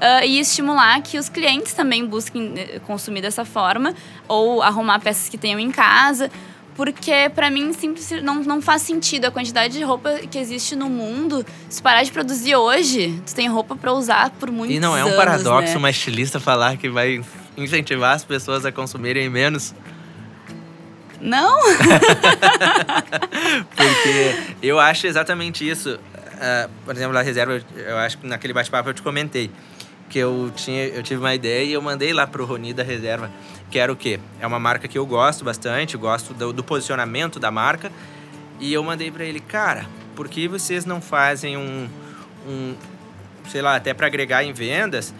[0.03, 3.95] Uh, e estimular que os clientes também busquem eh, consumir dessa forma
[4.27, 6.29] ou arrumar peças que tenham em casa.
[6.75, 10.89] Porque para mim simples, não, não faz sentido a quantidade de roupa que existe no
[10.89, 11.45] mundo.
[11.69, 14.75] Se parar de produzir hoje, tu tem roupa para usar por muitos anos.
[14.75, 15.77] E não é um paradoxo né?
[15.77, 17.23] uma estilista falar que vai
[17.55, 19.73] incentivar as pessoas a consumirem menos?
[21.21, 21.61] Não!
[23.73, 25.95] Porque eu acho exatamente isso.
[25.95, 29.49] Uh, por exemplo, a reserva, eu acho que naquele bate-papo eu te comentei
[30.13, 33.31] que eu tinha, eu tive uma ideia e eu mandei lá pro Roni da reserva,
[33.71, 34.19] que era o quê?
[34.39, 37.91] É uma marca que eu gosto bastante, gosto do, do posicionamento da marca
[38.59, 41.89] E eu mandei para ele, cara, por que vocês não fazem um,
[42.47, 42.75] um
[43.49, 45.11] sei lá, até para agregar em vendas?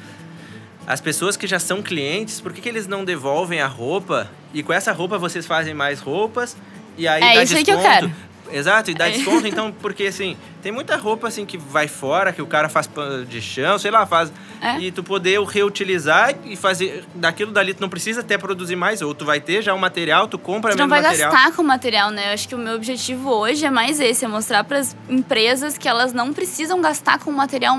[0.86, 4.62] As pessoas que já são clientes, por que, que eles não devolvem a roupa e
[4.62, 6.56] com essa roupa vocês fazem mais roupas
[6.96, 7.82] e aí É dá isso aí desconto?
[7.82, 8.12] que eu quero.
[8.54, 9.12] Exato, e dá É.
[9.12, 12.86] desconto, então, porque assim, tem muita roupa assim que vai fora, que o cara faz
[12.88, 14.32] pano de chão, sei lá, faz.
[14.62, 14.80] É.
[14.80, 19.14] E tu poder reutilizar e fazer daquilo dali, tu não precisa até produzir mais, ou
[19.14, 21.32] tu vai ter já um material, tu compra Tu não mesmo vai material.
[21.32, 22.30] gastar com material, né?
[22.30, 25.78] Eu acho que o meu objetivo hoje é mais esse, é mostrar para as empresas
[25.78, 27.78] que elas não precisam gastar com material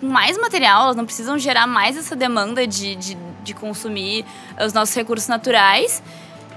[0.00, 4.24] mais material, elas não precisam gerar mais essa demanda de, de, de consumir
[4.64, 6.02] os nossos recursos naturais.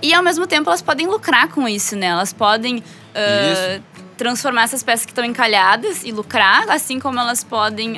[0.02, 2.08] E ao mesmo tempo elas podem lucrar com isso, né?
[2.08, 2.84] Elas podem
[3.16, 3.80] ah,
[4.18, 7.98] transformar essas peças que estão encalhadas e lucrar, assim como elas podem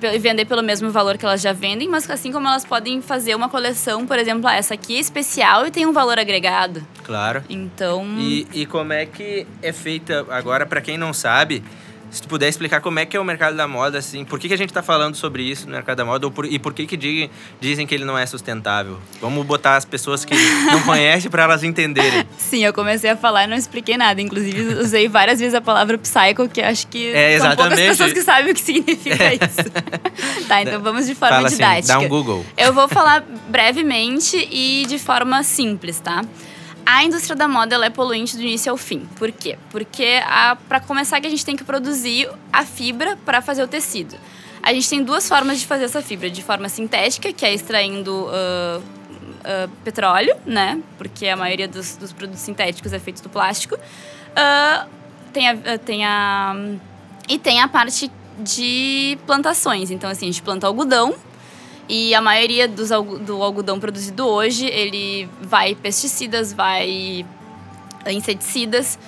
[0.00, 3.00] pe- e vender pelo mesmo valor que elas já vendem, mas assim como elas podem
[3.00, 6.84] fazer uma coleção, por exemplo, ah, essa aqui é especial e tem um valor agregado.
[7.04, 7.44] Claro.
[7.48, 11.62] Então, E, e como é que é feita agora, para quem não sabe,
[12.10, 14.48] se tu puder explicar como é que é o mercado da moda, assim, por que,
[14.48, 16.72] que a gente tá falando sobre isso no mercado da moda ou por- e por
[16.72, 18.98] que, que dizem, dizem que ele não é sustentável?
[19.20, 20.34] Vamos botar as pessoas que
[20.72, 22.24] não conhecem para elas entenderem.
[22.38, 24.20] sim, eu comecei a falar e não expliquei nada.
[24.20, 27.88] Inclusive, usei várias vezes a palavra psycho, que acho que É, são poucas exatamente.
[27.90, 30.46] pessoas que sabem o que significa isso.
[30.48, 31.88] tá, então vamos de forma Fala assim, didática.
[31.92, 32.44] dá um Google.
[32.56, 36.22] Eu vou falar brevemente e de forma simples, tá?
[36.90, 39.06] A indústria da moda ela é poluente do início ao fim.
[39.16, 39.58] Por quê?
[39.68, 40.22] Porque
[40.66, 44.16] para começar que a gente tem que produzir a fibra para fazer o tecido.
[44.62, 48.30] A gente tem duas formas de fazer essa fibra, de forma sintética, que é extraindo
[48.32, 48.80] ah,
[49.44, 50.80] ah, petróleo, né?
[50.96, 53.76] Porque a maioria dos, dos produtos sintéticos é feito do plástico.
[54.34, 54.86] Ah,
[55.30, 56.56] tem a, ah, tem a
[57.28, 59.90] e tem a parte de plantações.
[59.90, 61.14] Então assim, a gente planta algodão
[61.88, 67.24] e a maioria dos, do algodão produzido hoje, ele vai pesticidas, vai
[68.10, 68.98] inseticidas.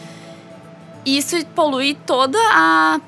[1.04, 3.00] Isso polui toda a,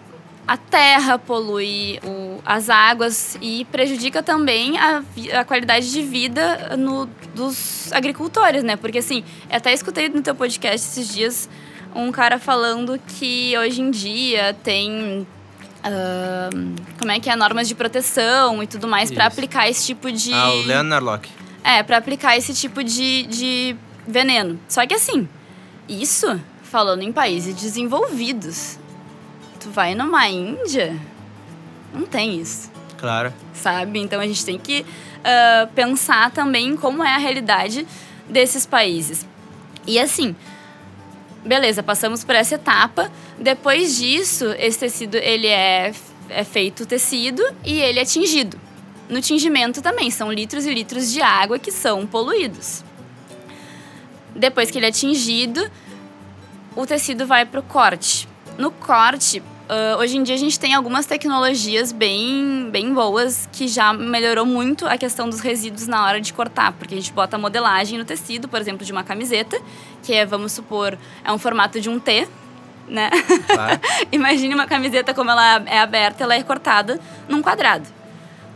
[0.46, 5.02] a terra, polui o- as águas e prejudica também a,
[5.40, 8.76] a qualidade de vida no, dos agricultores, né?
[8.76, 11.48] Porque assim, eu até escutei no teu podcast esses dias
[11.94, 15.26] um cara falando que hoje em dia tem
[15.84, 20.10] ahn, como é que é normas de proteção e tudo mais para aplicar esse tipo
[20.10, 21.28] de Ah, o Leandro Narlock.
[21.64, 25.28] é para aplicar esse tipo de, de veneno só que assim
[25.88, 28.78] isso falando em países desenvolvidos
[29.60, 30.96] tu vai numa Índia
[31.92, 33.32] não tem isso Claro.
[33.52, 33.98] sabe?
[33.98, 34.86] Então a gente tem que
[35.24, 37.84] ah, pensar também em como é a realidade
[38.28, 39.26] desses países.
[39.84, 40.36] E assim,
[41.44, 43.10] beleza, passamos por essa etapa.
[43.38, 45.92] Depois disso, esse tecido ele é,
[46.28, 48.58] é feito tecido e ele é tingido.
[49.08, 52.84] No tingimento também são litros e litros de água que são poluídos.
[54.34, 55.70] Depois que ele é tingido,
[56.74, 58.28] o tecido vai para o corte.
[58.56, 63.68] No corte, ah, hoje em dia a gente tem algumas tecnologias bem, bem boas que
[63.68, 67.38] já melhorou muito a questão dos resíduos na hora de cortar, porque a gente bota
[67.38, 69.60] modelagem no tecido, por exemplo, de uma camiseta,
[70.02, 72.28] que é, vamos supor, é um formato de um T,
[72.88, 73.10] né?
[73.46, 73.80] Claro.
[74.12, 77.88] Imagine uma camiseta como ela é aberta, ela é cortada num quadrado.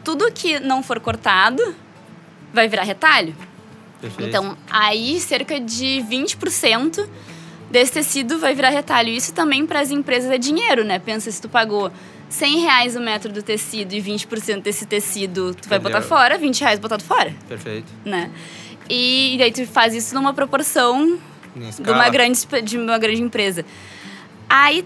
[0.05, 1.75] Tudo que não for cortado
[2.53, 3.35] vai virar retalho.
[4.01, 4.29] Perfeito.
[4.29, 7.09] Então, aí cerca de 20%
[7.71, 9.09] desse tecido vai virar retalho.
[9.11, 10.99] Isso também para as empresas é dinheiro, né?
[10.99, 11.91] Pensa se tu pagou
[12.29, 16.61] 100 reais o metro do tecido e 20% desse tecido tu vai botar fora, 20
[16.61, 17.93] reais botado fora, Perfeito.
[18.05, 18.31] né?
[18.89, 21.19] E daí tu faz isso numa proporção
[21.55, 23.65] de uma grande, de uma grande empresa.
[24.49, 24.85] Aí,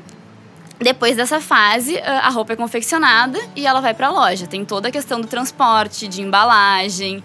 [0.79, 4.47] depois dessa fase, a a roupa é confeccionada e ela vai para a loja.
[4.47, 7.23] Tem toda a questão do transporte, de embalagem.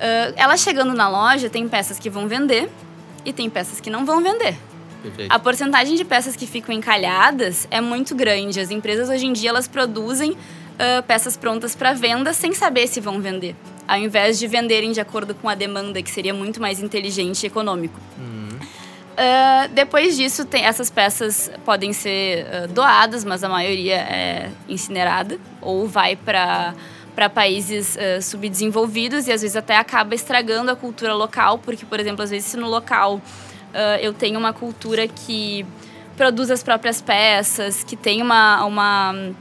[0.00, 2.70] Ah, ela chegando na loja, tem peças que vão vender
[3.24, 4.56] e tem peças que não vão vender.
[5.04, 5.30] Perfeito.
[5.30, 8.58] A porcentagem de peças que ficam encalhadas é muito grande.
[8.58, 10.34] As empresas hoje em dia elas produzem
[10.78, 13.54] ah, peças prontas para venda sem saber se vão vender,
[13.86, 17.46] ao invés de venderem de acordo com a demanda, que seria muito mais inteligente e
[17.46, 18.00] econômico.
[19.16, 25.38] Ah, depois disso, tem, essas peças podem ser ah, doadas, mas a maioria é incinerada
[25.60, 26.74] ou vai para
[27.14, 32.00] para países ah, subdesenvolvidos e às vezes até acaba estragando a cultura local, porque, por
[32.00, 33.22] exemplo, às vezes se no local
[33.74, 35.66] ah, eu tenho uma cultura que
[36.16, 39.32] produz as próprias peças, que tem uma, uma,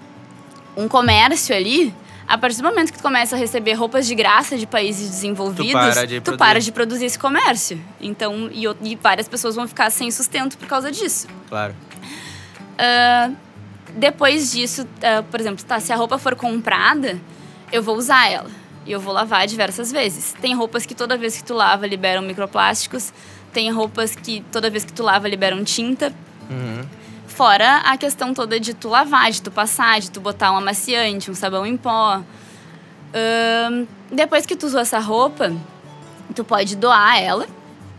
[0.75, 1.93] um comércio ali,
[2.27, 5.73] a partir do momento que tu começa a receber roupas de graça de países desenvolvidos,
[5.73, 6.37] para de tu produzir.
[6.37, 7.79] para de produzir esse comércio.
[8.01, 11.27] Então, e, e várias pessoas vão ficar sem sustento por causa disso.
[11.47, 11.75] Claro.
[12.77, 13.29] Ah,
[13.95, 17.19] depois disso, ah, por exemplo, tá, se a roupa for comprada,
[17.71, 18.49] eu vou usar ela.
[18.85, 20.33] E eu vou lavar diversas vezes.
[20.41, 23.13] Tem roupas que toda vez que tu lava liberam microplásticos.
[23.53, 26.11] Tem roupas que toda vez que tu lava liberam tinta.
[26.49, 26.83] Uhum.
[27.27, 31.31] Fora a questão toda de tu lavar, de tu passar, de tu botar um amaciante,
[31.31, 32.21] um sabão em pó.
[34.11, 35.51] Depois que tu usou essa roupa,
[36.35, 37.47] tu pode doar ela,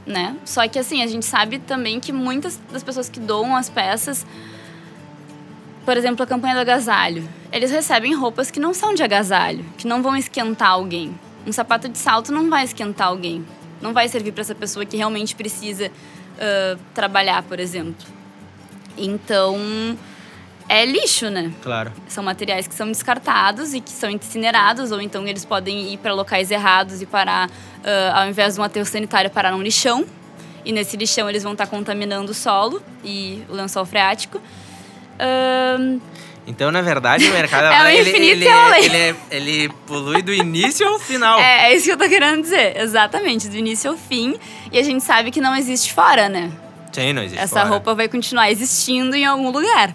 [0.07, 0.37] né?
[0.45, 4.27] Só que assim, a gente sabe também que muitas das pessoas que doam as peças,
[5.85, 9.87] por exemplo, a campanha do agasalho, eles recebem roupas que não são de agasalho, que
[9.87, 11.19] não vão esquentar alguém.
[11.47, 13.45] Um sapato de salto não vai esquentar alguém.
[13.85, 15.93] Não vai servir para essa pessoa que realmente precisa
[16.41, 18.07] ah, trabalhar, por exemplo.
[18.97, 19.59] Então,
[20.67, 21.53] é lixo, né?
[21.63, 21.93] Claro.
[22.09, 26.15] São materiais que são descartados e que são incinerados, ou então eles podem ir para
[26.15, 27.51] locais errados e parar,
[27.85, 30.07] ah, ao invés de um aterro sanitário, parar num lixão.
[30.65, 34.41] E nesse lixão eles vão estar contaminando o solo e o lençol freático.
[35.21, 36.01] Ahn,
[36.47, 38.85] Então, na verdade, o mercado É o ele, ele, e além.
[38.85, 41.39] ele, é- ele polui do início ao final.
[41.41, 44.37] é, é isso que eu tô querendo dizer, exatamente, do início ao fim.
[44.71, 46.51] E a gente sabe que não existe fora, né?
[46.93, 47.69] Sim, não existe Essa fora.
[47.69, 49.95] roupa vai continuar existindo em algum lugar.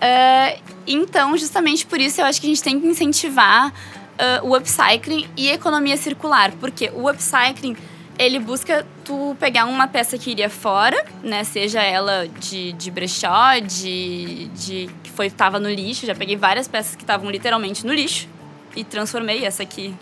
[0.00, 0.54] Ah,
[0.86, 3.72] então, justamente por isso, eu acho que a gente tem que incentivar
[4.18, 6.52] ah, o upcycling e a economia circular.
[6.60, 7.76] Porque o upcycling,
[8.18, 11.44] ele busca tu pegar uma peça que iria fora, né?
[11.44, 16.04] Seja ela de, de brechó, de, de que foi tava no lixo.
[16.04, 18.28] Já peguei várias peças que estavam literalmente no lixo
[18.74, 19.44] e transformei.
[19.44, 19.94] Essa aqui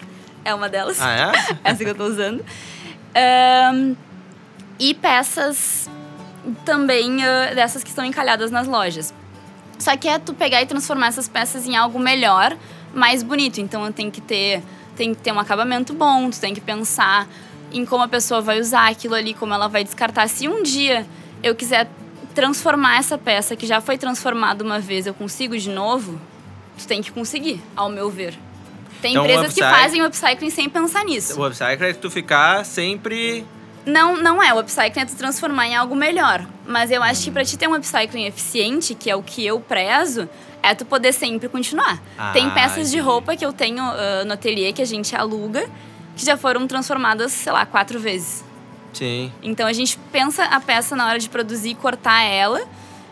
[0.44, 1.58] é uma delas Ah, é?
[1.70, 2.42] essa que eu tô usando.
[3.14, 3.94] Ahn,
[4.78, 5.90] e peças
[6.64, 9.12] também ah, dessas que estão encalhadas nas lojas.
[9.78, 12.56] Só que é tu pegar e transformar essas peças em algo melhor,
[12.94, 13.60] mais bonito.
[13.60, 14.62] Então tem que ter,
[14.96, 17.28] tem que ter um acabamento bom, tu tem que pensar
[17.78, 20.28] em como a pessoa vai usar aquilo ali, como ela vai descartar.
[20.28, 21.06] Se um dia
[21.42, 21.88] eu quiser
[22.34, 26.20] transformar essa peça que já foi transformada uma vez, eu consigo de novo,
[26.78, 28.34] tu tem que conseguir, ao meu ver.
[29.00, 31.40] Tem Então, o empresas que fazem upcycling sem pensar nisso.
[31.40, 33.44] O upcycle é tu ficar sempre...
[33.84, 34.52] Não, não é.
[34.52, 36.44] O upcycling é tu transformar em algo melhor.
[36.66, 39.60] Mas eu acho que pra te ter um upcycling eficiente, que é o que eu
[39.60, 40.28] prezo,
[40.62, 42.02] é tu poder sempre continuar.
[42.18, 45.70] Ah, Tem peças de roupa que eu tenho ah, no ateliê que a gente aluga,
[46.16, 48.44] que já foram transformadas, sei lá, quatro vezes.
[48.92, 49.30] Sim.
[49.42, 52.66] Então a gente pensa a peça na hora de produzir e cortar ela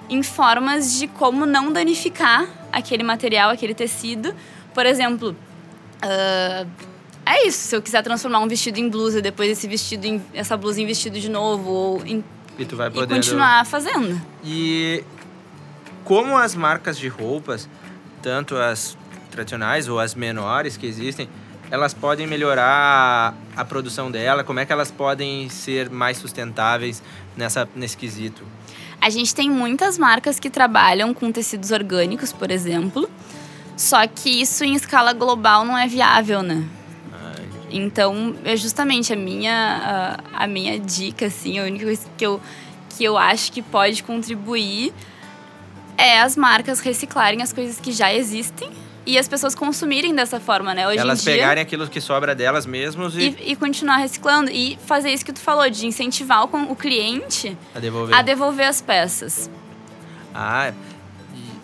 [0.08, 4.34] em formas de como não danificar aquele material, aquele tecido.
[4.72, 5.36] Por exemplo,
[6.02, 6.66] ah,
[7.26, 7.68] é isso.
[7.68, 10.86] Se eu quiser transformar um vestido em blusa, depois esse vestido em, essa blusa em
[10.86, 12.24] vestido de novo, ou em-
[12.58, 13.14] E tu vai e podendo...
[13.16, 14.20] continuar fazendo.
[14.44, 15.04] E
[16.04, 17.68] como as marcas de roupas,
[18.22, 18.96] tanto as
[19.30, 21.28] tradicionais ou as menores que existem,
[21.70, 24.44] elas podem melhorar a produção dela?
[24.44, 27.02] Como é que elas podem ser mais sustentáveis
[27.36, 28.42] nessa, nesse quesito?
[29.00, 33.08] A gente tem muitas marcas que trabalham com tecidos orgânicos, por exemplo.
[33.76, 36.64] Só que isso em escala global não é viável, né?
[37.70, 42.40] Então, é justamente a minha, a, a minha dica, assim, a única coisa que eu,
[42.90, 44.94] que eu acho que pode contribuir
[45.98, 48.70] é as marcas reciclarem as coisas que já existem
[49.06, 50.86] e as pessoas consumirem dessa forma, né?
[50.88, 51.34] Hoje elas em dia.
[51.34, 54.50] pegarem aquilo que sobra delas mesmos e, E, e continuar reciclando.
[54.50, 58.16] E fazer isso que tu falou, de incentivar o, o cliente a devolver.
[58.16, 59.50] a devolver as peças.
[60.34, 60.72] Ah,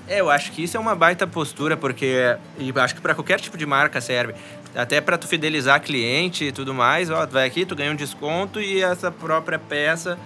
[0.06, 3.40] é, eu acho que isso é uma baita postura, porque e acho que para qualquer
[3.40, 4.34] tipo de marca serve.
[4.74, 7.96] Até para tu fidelizar cliente e tudo mais, ó, tu vai aqui, tu ganha um
[7.96, 10.18] desconto e essa própria peça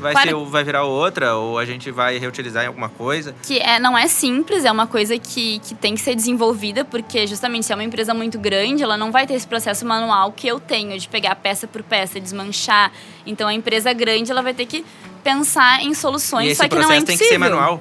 [0.00, 0.44] vai, Claro.
[0.44, 3.34] ser, vai virar outra, ou a gente vai reutilizar em alguma coisa.
[3.42, 7.26] Que é, não é simples, é uma coisa que, que tem que ser desenvolvida, porque
[7.26, 10.46] justamente se é uma empresa muito grande, ela não vai ter esse processo manual que
[10.48, 12.90] eu tenho, de pegar peça por peça, desmanchar.
[13.26, 14.84] Então a empresa grande ela vai ter que
[15.22, 17.26] pensar em soluções, esse só que processo não é tem impossível.
[17.26, 17.80] que ser manual.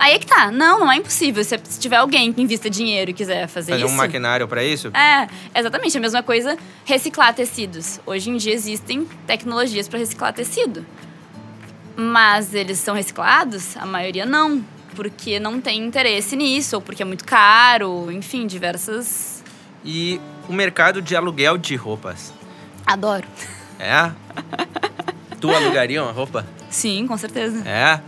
[0.00, 0.52] Aí é que tá.
[0.52, 1.42] Não, não é impossível.
[1.42, 3.92] Se, tiver alguém que invista dinheiro e quiser fazer, Fazer isso.
[3.92, 4.92] um maquinário para isso.
[4.96, 5.26] É,
[5.58, 5.98] exatamente.
[5.98, 7.98] A mesma coisa reciclar tecidos.
[8.06, 10.86] Hoje em dia existem tecnologias para reciclar tecido.
[12.00, 13.76] Mas eles são reciclados?
[13.76, 14.64] A maioria não.
[14.94, 19.42] Porque não tem interesse nisso, ou porque é muito caro, enfim, diversas.
[19.84, 22.32] E o mercado de aluguel de roupas.
[22.86, 23.26] Adoro.
[23.80, 24.10] É?
[25.40, 26.46] tu alugaria uma roupa?
[26.70, 27.62] Sim, com certeza.
[27.68, 28.00] É.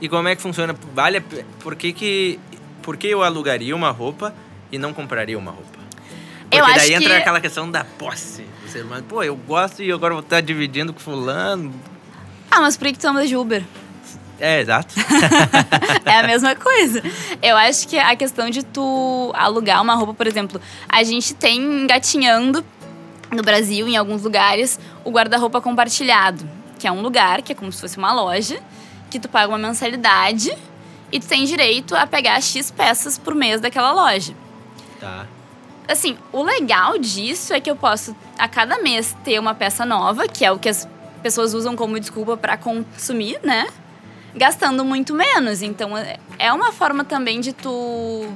[0.00, 0.74] E como é que funciona?
[0.94, 1.20] Vale,
[1.60, 2.38] por que que
[2.82, 4.34] por que eu alugaria uma roupa
[4.70, 5.78] e não compraria uma roupa?
[6.42, 9.04] Porque Eu daí acho entra que- aquela questão da posse ser humano.
[9.08, 11.72] Pô, eu gosto e agora vou estar dividindo com fulano.
[12.50, 13.64] Ah, mas por que tu anda de Uber?
[14.38, 14.94] É, exato.
[16.04, 17.02] É a mesma coisa.
[17.42, 21.58] Eu acho que a questão de tu alugar uma roupa, por exemplo, a gente tem
[21.58, 22.64] engatinhando
[23.32, 27.72] no Brasil, em alguns lugares, o guarda-roupa compartilhado, que é um lugar que é como
[27.72, 28.60] se fosse uma loja,
[29.10, 30.56] que tu paga uma mensalidade
[31.10, 34.32] e tu tem direito a pegar X peças por mês daquela loja.
[35.00, 35.26] tá.
[35.88, 40.26] Assim, o legal disso é que eu posso, a cada mês, ter uma peça nova,
[40.26, 40.88] que é o que as
[41.22, 43.66] pessoas usam como desculpa pra consumir, né?
[44.38, 45.62] gastando muito menos.
[45.62, 48.28] Então é- é uma forma também de tu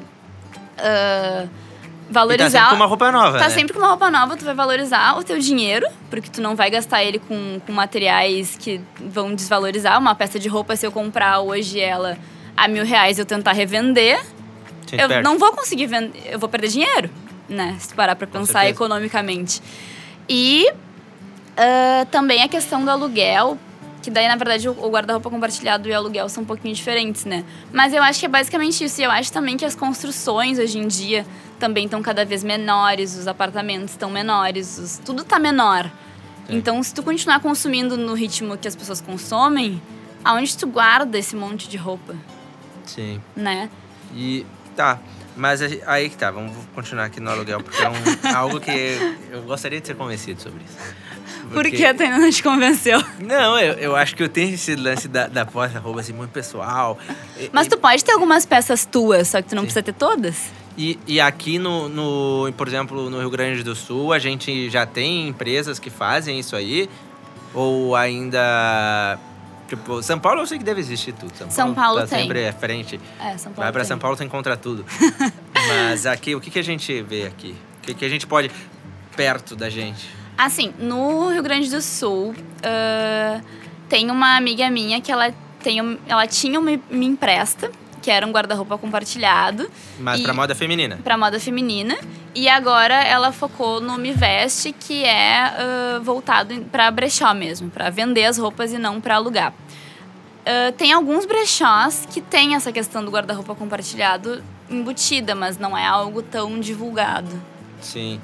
[0.79, 1.51] ah, E tá
[2.11, 2.49] valorizar.
[2.51, 3.51] sempre com uma roupa nova, Tá né?
[3.55, 6.71] sempre com uma roupa nova, tu vai valorizar o teu dinheiro, porque tu não vai
[6.71, 9.99] gastar ele com, com materiais que vão desvalorizar.
[9.99, 12.17] Uma peça de roupa, se eu comprar hoje ela
[12.57, 14.19] a mil reais e eu tentar revender,
[14.87, 15.23] Sim, eu perde.
[15.23, 17.11] não vou conseguir vender, eu vou perder dinheiro,
[17.49, 17.77] né?
[17.79, 18.71] Se tu parar pra pensar certeza.
[18.71, 19.63] economicamente.
[20.29, 20.67] E
[21.57, 23.59] ah, também a questão do aluguel,
[24.03, 27.25] que daí, na verdade, o o guarda-roupa compartilhado e o aluguel são um pouquinho diferentes,
[27.25, 27.45] né?
[27.73, 29.01] Mas eu acho que é basicamente isso.
[29.01, 31.27] E eu acho também que as construções hoje em dia
[31.59, 35.85] também estão cada vez menores, os apartamentos estão menores, os- tudo tá menor.
[36.47, 36.57] Sim.
[36.57, 39.81] Então, se tu continuar consumindo no ritmo que as pessoas consomem,
[40.25, 42.15] aonde tu guarda esse monte de roupa,
[42.87, 43.21] Sim.
[43.37, 43.69] né?
[44.15, 44.99] E tá,
[45.41, 47.95] mas aí que tá, vamos continuar aqui no aluguel, porque é um,
[48.37, 48.71] algo que
[49.33, 50.77] eu gostaria de ser convencido sobre isso.
[51.49, 53.03] Por Porque- que a não te convenceu?
[53.19, 56.97] Não, eu, eu acho que eu tenho esse lance da, da porta-roupa assim, muito pessoal.
[57.53, 59.67] Mas e- tu pode ter algumas peças tuas, só que tu não Sim.
[59.67, 60.51] precisa ter todas.
[60.79, 64.87] E, e aqui no, no, por exemplo, no Rio Grande do Sul, a gente já
[64.87, 66.89] tem empresas que fazem isso aí?
[67.53, 69.19] Ou ainda.
[69.71, 71.33] Tipo, São Paulo eu sei que deve existir tudo.
[71.37, 72.23] São, São Paulo tá tem.
[72.23, 73.01] sempre à frente.
[73.21, 73.63] É, São Paulo.
[73.65, 73.89] Vai pra tem.
[73.89, 74.85] São Paulo, tu encontra tudo.
[75.69, 77.55] Mas aqui, o que, que a gente vê aqui?
[77.79, 78.51] O que, que a gente pode
[79.17, 80.09] perto da gente?
[80.37, 83.41] Assim, no Rio Grande do Sul, ah,
[83.89, 87.71] tem uma amiga minha que ela, tem, um- ela tinha uma me empresta,
[88.03, 90.99] que era um guarda-roupa compartilhado, Mas E- pra moda feminina.
[91.05, 91.97] pra moda feminina.
[92.35, 97.91] E agora ela focou no Me Veste, que é ah, voltado pra brechó mesmo, pra
[97.91, 99.53] vender as roupas e não pra alugar.
[100.47, 105.85] Ah, tem alguns brechós que tem essa questão do guarda-roupa compartilhado embutida, mas não é
[105.87, 107.31] algo tão divulgado.
[107.81, 108.21] Sim.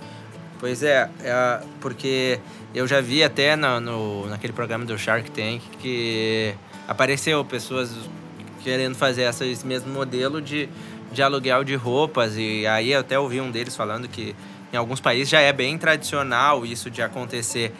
[0.60, 2.40] Pois é, é, porque
[2.74, 6.54] eu já vi até no, no- naquele programa do Shark Tank que
[6.88, 7.90] apareceu pessoas
[8.62, 10.68] querendo fazer esse mesmo modelo de,
[11.12, 12.36] de aluguel de roupas.
[12.36, 14.34] E aí eu até ouvi um deles falando que
[14.72, 17.72] em alguns países já é bem tradicional isso de acontecer.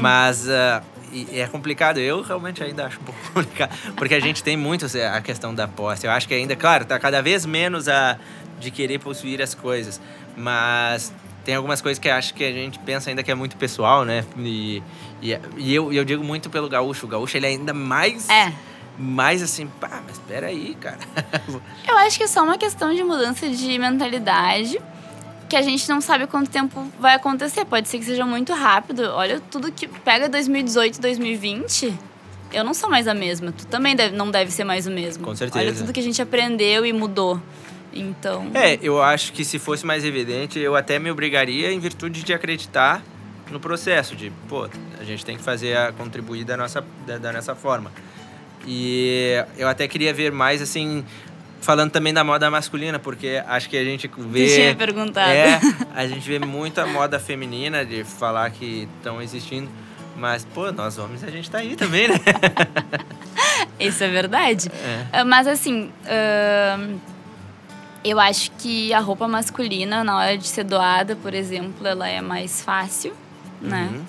[0.00, 1.98] Mas ah, e- é complicado.
[1.98, 3.76] Eu realmente ainda acho um pouco complicado.
[3.96, 6.06] Porque a gente tem muito a questão da posse.
[6.06, 8.18] Eu acho que ainda, claro, tá cada vez menos a
[8.60, 10.00] de querer possuir as coisas.
[10.36, 11.12] Mas
[11.44, 14.24] tem algumas coisas que acho que a gente pensa ainda que é muito pessoal, né?
[14.38, 14.82] E,
[15.22, 17.06] e, e eu, eu digo muito pelo gaúcho.
[17.06, 18.28] O gaúcho, ele é ainda mais...
[18.28, 18.52] É.
[18.98, 20.98] Mais assim, pá, mas peraí, cara.
[21.86, 24.80] Eu acho que é só uma questão de mudança de mentalidade
[25.48, 27.64] que a gente não sabe quanto tempo vai acontecer.
[27.64, 29.02] Pode ser que seja muito rápido.
[29.12, 31.92] Olha, tudo que pega 2018, 2020,
[32.52, 33.52] eu não sou mais a mesma.
[33.52, 35.22] Tu também deve- não deve ser mais o mesmo.
[35.24, 35.64] Com certeza.
[35.64, 37.40] Olha tudo que a gente aprendeu e mudou.
[37.92, 42.22] Então, É, eu acho que se fosse mais evidente, eu até me obrigaria em virtude
[42.22, 43.02] de acreditar
[43.50, 44.68] no processo, de, pô,
[45.00, 47.90] a gente tem que fazer a contribuir da nossa, da, da nossa forma.
[48.66, 51.04] E eu até queria ver mais, assim,
[51.60, 54.54] falando também da moda masculina, porque acho que a gente vê...
[54.54, 55.30] tinha perguntado.
[55.30, 55.60] É,
[55.94, 59.68] a gente vê muita moda feminina de falar que estão existindo,
[60.16, 62.16] mas, pô, nós homens a gente tá aí também, né?
[63.78, 64.70] Isso é verdade.
[64.72, 65.06] É.
[65.12, 66.96] Ah, Mas assim, ahn,
[68.02, 72.20] eu acho que a roupa masculina, na hora de ser doada, por exemplo, ela é
[72.20, 73.12] mais fácil,
[73.60, 73.90] né?
[73.92, 74.04] Uhum.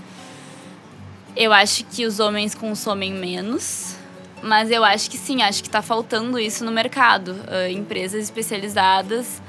[1.35, 3.96] Eu acho que os homens consomem menos,
[4.43, 7.35] mas eu acho que sim, acho que tá faltando isso no mercado.
[7.47, 9.41] Ah, empresas especializadas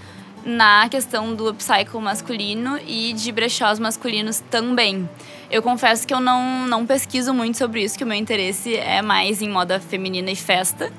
[0.45, 5.09] na questão do upcycle masculino e de brechós masculinos também.
[5.51, 9.03] Eu confesso que eu não, não pesquiso muito sobre isso, que o meu interesse é
[9.03, 10.93] mais em moda feminina e festa.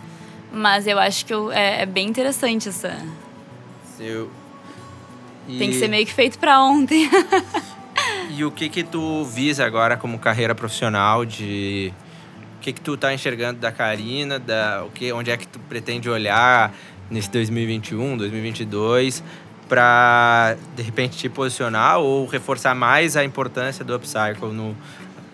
[0.52, 2.98] Mas eu acho que eu- é, é bem interessante essa.
[4.00, 4.30] Eu...
[5.48, 7.10] Tem que E- ser meio que feito pra ontem.
[8.32, 11.92] E o que que tu visa agora como carreira profissional de
[12.60, 15.57] o que que tu tá enxergando da Karina, da o que onde é que tu
[15.70, 16.74] pretende olhar
[17.10, 19.24] nesse 2021, 2022
[19.70, 24.76] para de repente te posicionar ou reforçar mais a importância do upcycle no,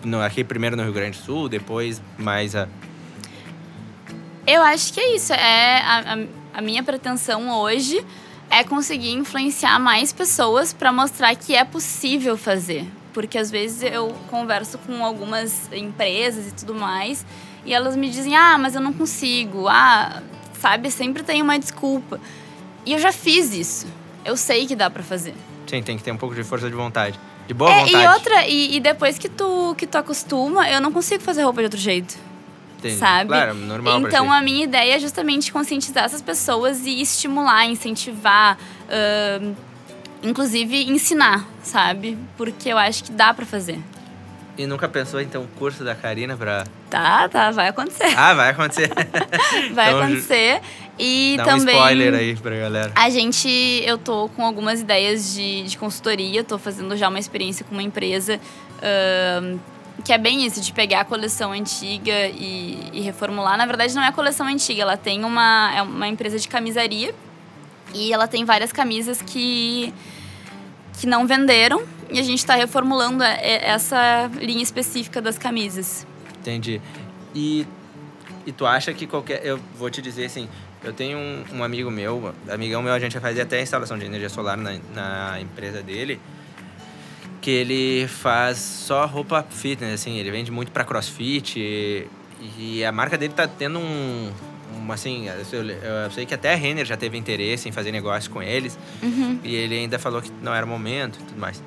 [0.04, 2.68] no aqui primeiro no Rio Grande do Sul, depois mais a
[4.46, 5.34] Eu acho que é isso.
[5.34, 8.06] É a, a- a minha pretensão hoje
[8.50, 12.86] é conseguir influenciar mais pessoas para mostrar que é possível fazer.
[13.16, 17.26] Porque às vezes eu converso com algumas empresas e tudo mais
[17.66, 19.70] e elas me dizem: "Ah, mas eu não consigo".
[19.70, 20.22] Ah,
[20.60, 22.20] sabe, sempre tem uma desculpa.
[22.86, 23.88] E eu já fiz isso.
[24.26, 25.34] Eu sei que dá para fazer.
[25.66, 27.18] Sim, tem que ter um pouco de força de vontade.
[27.48, 28.04] De boa É, vontade.
[28.04, 31.62] e outra, e, e depois que tu que tu acostuma, eu não consigo fazer roupa
[31.62, 32.18] de outro jeito.
[32.80, 32.98] Entendi.
[33.00, 33.30] sabe?
[33.30, 38.58] Claro, normal Então a minha ideia é justamente conscientizar essas pessoas e estimular, incentivar,
[38.90, 39.54] ahn,
[40.26, 42.18] inclusive ensinar, sabe?
[42.38, 43.80] Porque eu acho que dá pra fazer.
[44.58, 46.66] E nunca pensou em ter um curso da Karina pra.
[46.90, 48.14] Tá, tá, vai acontecer.
[48.18, 48.90] Ah, vai acontecer.
[49.74, 50.62] vai Então, acontecer.
[50.98, 51.76] E Dá também.
[51.76, 52.92] um spoiler aí pra galera.
[52.96, 53.50] A gente,
[53.86, 57.84] eu tô com algumas ideias de, de consultoria, tô fazendo já uma experiência com uma
[57.84, 58.40] empresa
[60.04, 63.58] que é bem isso, de pegar a coleção antiga e, e reformular.
[63.58, 67.14] Na verdade, não é a coleção antiga, ela tem uma, é uma empresa de camisaria
[67.94, 69.94] e ela tem várias camisas que,
[70.96, 76.06] que não venderam e a gente está reformulando é- é- essa linha específica das camisas.
[76.40, 76.82] Entendi.
[77.34, 77.66] E,
[78.46, 79.46] e tu acha que qualquer.
[79.46, 80.48] Eu vou te dizer assim.
[80.84, 84.30] Eu tenho um, um amigo meu, amigão meu, a gente fazer até instalação de energia
[84.30, 86.20] solar na, na empresa dele.
[87.42, 90.18] Que ele faz só roupa fitness, assim.
[90.18, 91.60] Ele vende muito pra crossfit.
[91.60, 92.08] E,
[92.60, 94.32] e a marca dele tá tendo um.
[94.92, 98.42] Assim, eu, eu sei que até a Renner já teve interesse em fazer negócio com
[98.42, 98.78] eles.
[99.44, 101.62] E ele ainda falou que não era o momento e tudo mais.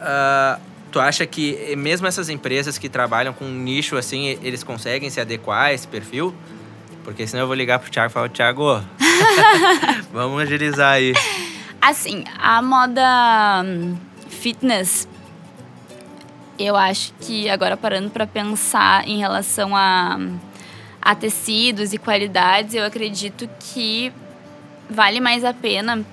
[0.00, 0.58] Ah,
[0.90, 5.20] tu acha que mesmo essas empresas que trabalham com um nicho assim, eles conseguem se
[5.20, 6.34] adequar a esse perfil?
[7.04, 8.82] Porque senão eu vou ligar pro Thiago e falar, Thiago,
[10.12, 11.14] vamos agilizar aí.
[11.80, 13.96] Assim, a moda hum,
[14.28, 15.08] fitness,
[16.58, 20.18] eu acho que agora parando para pensar em relação a,
[21.00, 24.12] a tecidos e qualidades, eu acredito que
[24.88, 26.04] vale mais a pena.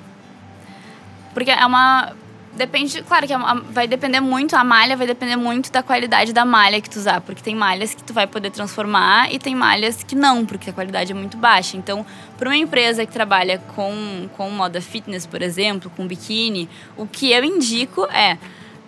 [1.33, 2.13] Porque é uma.
[2.55, 6.33] Depende, claro que é uma- vai depender muito, a malha vai depender muito da qualidade
[6.33, 7.21] da malha que tu usar.
[7.21, 10.73] Porque tem malhas que tu vai poder transformar e tem malhas que não, porque a
[10.73, 11.77] qualidade é muito baixa.
[11.77, 12.03] Então,
[12.35, 17.31] para uma empresa que trabalha com, com moda fitness, por exemplo, com biquíni, o que
[17.31, 18.39] eu indico é.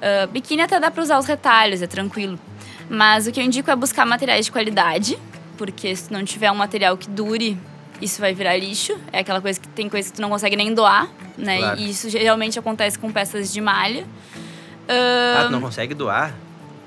[0.02, 2.40] ah, biquíni até dá para usar os retalhos, é tranquilo.
[2.90, 5.16] Mas o que eu indico é buscar materiais de qualidade,
[5.60, 7.58] porque se não tiver um material que dure,
[8.02, 8.98] isso vai virar lixo.
[9.12, 11.58] É aquela coisa que tem coisa que tu não consegue nem doar, né?
[11.58, 11.80] Claro.
[11.82, 14.06] E isso geralmente acontece com peças de malha.
[14.88, 16.34] Ah, tu não consegue doar?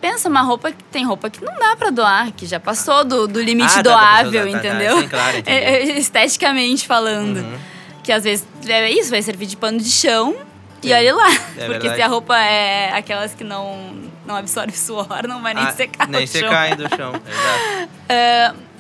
[0.01, 3.29] Pensa uma roupa que tem roupa que não dá pra doar, que já passou do,
[3.29, 4.69] do limite Ah, tá, tá, doável, tá, tá, tá.
[4.69, 5.01] entendeu?
[5.03, 5.43] Sim, claro.
[5.47, 7.37] É, é, esteticamente falando.
[7.37, 7.59] Uhum.
[8.03, 10.35] Que às vezes é isso, vai servir de pano de chão
[10.83, 11.31] e Sim, olha lá.
[11.31, 11.97] é Porque verdade.
[11.97, 13.95] se a roupa é aquelas que não,
[14.27, 16.41] não absorve suor, não vai nem Ah, secar Nem no chão.
[16.41, 18.73] secar do chão, exato.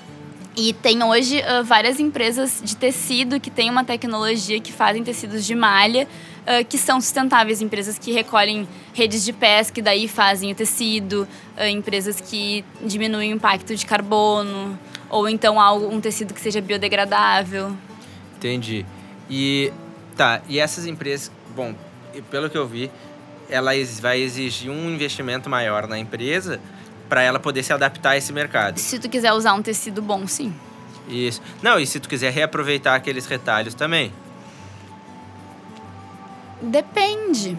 [0.54, 5.46] E tem hoje ah, várias empresas de tecido que têm uma tecnologia que fazem tecidos
[5.46, 6.06] de malha
[6.46, 7.62] ah, que são sustentáveis.
[7.62, 11.26] Empresas que recolhem redes de pesca e daí fazem o tecido.
[11.56, 14.78] ah, empresas que diminuem o impacto de carbono.
[15.08, 17.74] Ou então algo, um tecido que seja biodegradável.
[18.36, 18.84] Entendi.
[19.30, 19.72] E
[20.16, 21.74] tá, e essas empresas, bom,
[22.30, 22.90] pelo que eu vi,
[23.52, 26.58] ela vai exigir um investimento maior na empresa
[27.08, 28.78] para ela poder se adaptar a esse mercado.
[28.78, 30.52] Se tu quiser usar um tecido bom, sim.
[31.08, 31.42] Isso.
[31.62, 34.12] Não, e se tu quiser reaproveitar aqueles retalhos também.
[36.60, 37.56] Depende.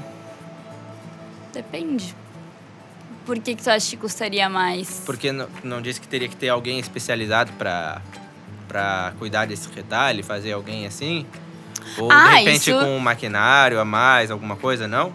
[1.54, 2.16] Depende.
[3.26, 5.04] Por que, que tu acha que custaria mais?
[5.06, 8.02] Porque não, não disse que teria que ter alguém especializado para
[8.68, 11.28] para cuidar desse retalho, fazer alguém assim?
[12.00, 15.14] Ou de Ah, repente isso- com um maquinário a mais, alguma coisa, não?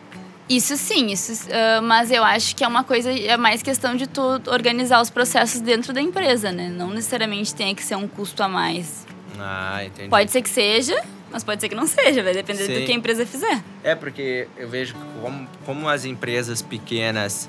[0.48, 4.06] Isso sim, isso, ah, mas eu acho que é uma coisa, é mais questão de
[4.06, 6.68] tu organizar os processos dentro da empresa, né?
[6.68, 9.06] Não necessariamente tem que ser um custo a mais.
[9.38, 10.08] Ah, entendi.
[10.08, 12.80] Pode ser que seja, mas pode ser que não seja, vai depender Sim.
[12.80, 13.62] do que a empresa fizer.
[13.84, 17.48] É, porque eu vejo como, como as empresas pequenas.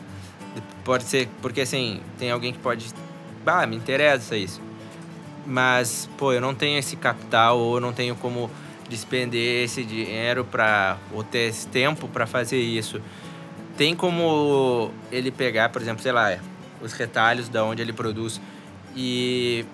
[0.84, 1.30] Pode ser.
[1.42, 2.88] Porque assim, tem alguém que pode.
[3.44, 4.62] Bah, me interessa isso.
[5.46, 8.52] Mas, pô, eu não tenho esse capital ou não tenho como
[8.90, 13.02] despender esse dinheiro para ou ter esse tempo para fazer isso.
[13.78, 16.38] Tem como ele pegar, por exemplo, sei lá,
[16.82, 18.42] os retalhos da onde ele produz
[18.96, 19.66] e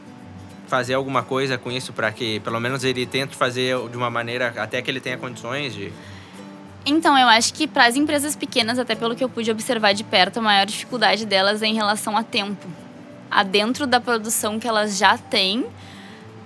[0.68, 4.54] fazer alguma coisa com isso para que pelo menos ele tente fazer de uma maneira
[4.58, 5.92] até que ele tenha condições de
[6.86, 10.04] Então, eu acho que para as empresas pequenas, até pelo que eu pude observar de
[10.04, 12.68] perto, a maior dificuldade delas é em relação a tempo.
[13.30, 15.66] A dentro da produção que elas já têm,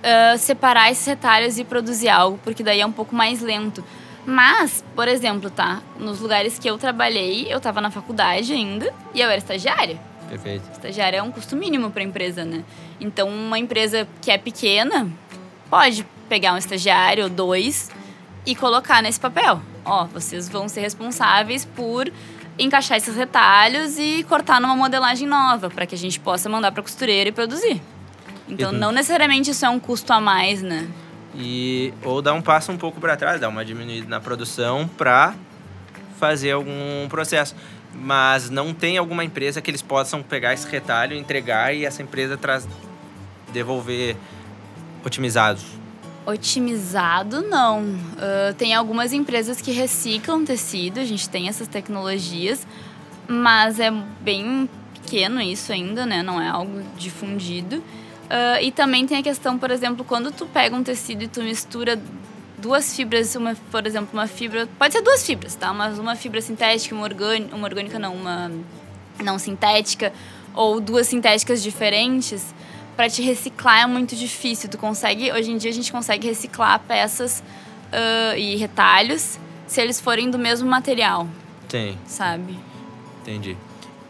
[0.02, 3.84] ah, separar esses retalhos e produzir algo, porque daí é um pouco mais lento.
[4.24, 5.82] Mas, por exemplo, tá?
[5.98, 9.98] Nos lugares que eu trabalhei, eu estava na faculdade ainda e eu era estagiária.
[10.28, 10.70] Perfeito.
[10.72, 12.62] Estagiário é um custo mínimo para a empresa, né?
[13.00, 15.10] Então, uma empresa que é pequena
[15.68, 17.90] pode pegar um estagiário ou dois
[18.46, 19.60] e colocar nesse papel.
[19.84, 22.10] Ó, vocês vão ser responsáveis por
[22.58, 26.82] encaixar esses retalhos e cortar numa modelagem nova, para que a gente possa mandar para
[26.82, 27.80] costureira e produzir.
[28.50, 30.88] Então, E- não necessariamente isso é um custo a mais, né?
[31.34, 35.34] E ou dar um passo um pouco para trás, dar uma diminuída na produção para
[36.18, 37.54] fazer algum processo.
[37.94, 42.36] Mas não tem alguma empresa que eles possam pegar esse retalho, entregar e essa empresa
[42.36, 42.66] traz
[43.52, 44.16] devolver
[45.04, 45.64] otimizados.
[46.26, 47.84] Otimizado, não.
[48.18, 52.66] Ah, tem algumas empresas que reciclam tecido, a gente tem essas tecnologias,
[53.26, 53.90] mas é
[54.20, 56.22] bem pequeno isso ainda, né?
[56.22, 57.82] Não é algo difundido.
[58.30, 61.42] Uh, e também tem a questão, por exemplo, quando tu pega um tecido e tu
[61.42, 62.00] mistura
[62.56, 64.68] duas fibras, uma, por exemplo, uma fibra.
[64.78, 65.72] Pode ser duas fibras, tá?
[65.72, 68.52] Mas uma fibra sintética, uma orgânica, uma orgânica não, uma
[69.20, 70.12] não sintética,
[70.54, 72.54] ou duas sintéticas diferentes,
[72.96, 74.68] para te reciclar é muito difícil.
[74.68, 77.42] Tu consegue, hoje em dia a gente consegue reciclar peças
[77.90, 81.26] uh, e retalhos se eles forem do mesmo material.
[81.68, 81.98] Tem.
[82.06, 82.56] Sabe?
[83.22, 83.56] Entendi.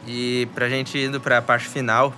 [0.06, 2.12] E pra gente indo pra parte final,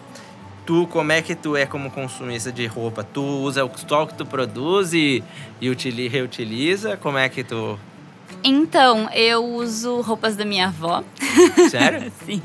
[0.66, 3.04] tu, como é que tu é como consumista de roupa?
[3.04, 5.22] Tu usa o que tu produz e,
[5.60, 6.96] e utiliza, reutiliza?
[6.96, 7.78] Como é que tu...
[8.44, 11.04] Então, eu uso roupas da minha avó.
[11.70, 12.10] Sério?
[12.26, 12.42] Sim.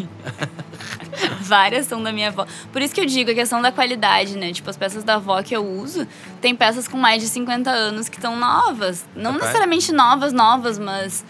[1.41, 2.45] Várias são da minha avó.
[2.72, 4.51] Por isso que eu digo a questão da qualidade, né?
[4.51, 6.07] Tipo, as peças da avó que eu uso,
[6.39, 9.05] tem peças com mais de 50 anos que estão novas.
[9.15, 11.26] Não necessariamente novas, novas, mas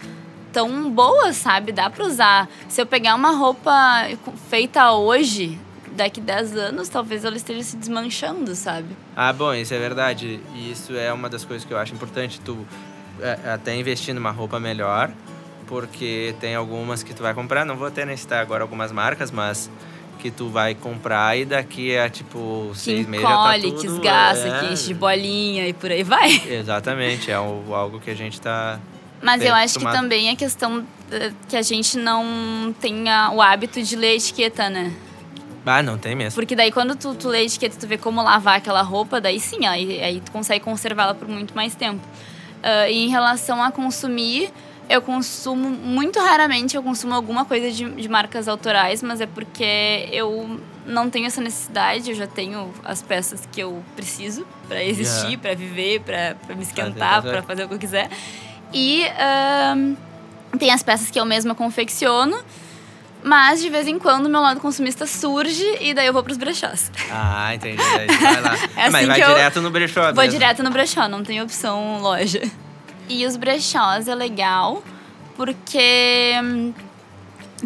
[0.52, 1.72] tão boas, sabe?
[1.72, 2.48] Dá pra usar.
[2.68, 4.08] Se eu pegar uma roupa
[4.50, 5.58] feita hoje,
[5.98, 8.96] daqui 10 anos, talvez ela esteja se desmanchando, sabe?
[9.14, 10.40] Ah, bom, isso é verdade.
[10.54, 12.40] E isso é uma das coisas que eu acho importante.
[12.40, 12.56] Tu
[13.20, 15.10] é, até investir numa roupa melhor,
[15.66, 17.64] porque tem algumas que tu vai comprar.
[17.64, 19.70] Não vou até necessitar agora algumas marcas, mas
[20.18, 23.80] que tu vai comprar e daqui a tipo Que seis meses já tá encolhe, tudo...
[23.80, 26.30] que esgaça, é, que enche de bolinha e por aí vai.
[26.48, 28.80] Exatamente, é algo que a gente tá...
[29.22, 29.94] Mas eu acho que acostumado.
[29.96, 34.92] também é questão eh, que a gente não tenha o hábito de ler etiqueta, né?
[35.66, 36.34] Ah, não tem mesmo.
[36.40, 39.38] Porque daí quando tu, tu lê a etiqueta, tu vê como lavar aquela roupa, daí
[39.38, 42.00] sim, aí, aí tu consegue conservá-la por muito mais tempo.
[42.62, 44.50] Ah, e em relação a consumir,
[44.88, 50.08] eu consumo, muito raramente eu consumo alguma coisa de, de marcas autorais, mas é porque
[50.10, 55.26] eu não tenho essa necessidade, eu já tenho as peças que eu preciso pra existir,
[55.26, 55.42] Yeah.
[55.42, 58.08] pra viver, pra me esquentar, pra fazer o que eu quiser.
[58.72, 59.94] E ahn,
[60.58, 62.38] tem as peças que eu mesma confecciono,
[63.22, 66.90] mas de vez em quando meu lado consumista surge e daí eu vou pros brechós.
[67.10, 67.76] Ah, entendi.
[67.82, 68.56] Vai lá.
[68.76, 70.30] É Mas assim vai que eu- direto no brechó Vou mesmo.
[70.30, 72.40] direto no brechó, não tem opção loja.
[73.08, 74.82] E os brechós é legal
[75.36, 76.72] porque hum,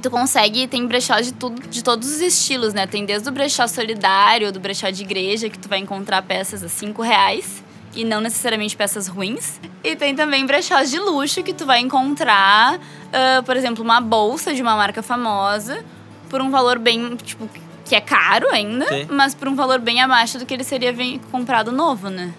[0.00, 2.86] tu consegue, tem brechós de tudo, de todos os estilos, né?
[2.86, 6.68] Tem desde o brechó solidário, do brechó de igreja, que tu vai encontrar peças a
[6.68, 7.61] 5 reais.
[7.94, 9.60] E não necessariamente peças ruins.
[9.84, 12.80] E tem também brechós de luxo que tu vai encontrar,
[13.12, 15.84] ah, por exemplo, uma bolsa de uma marca famosa
[16.30, 17.48] por um valor bem, tipo,
[17.84, 19.06] que é caro ainda, Sim.
[19.10, 20.94] mas por um valor bem abaixo do que ele seria
[21.30, 22.32] comprado novo, né?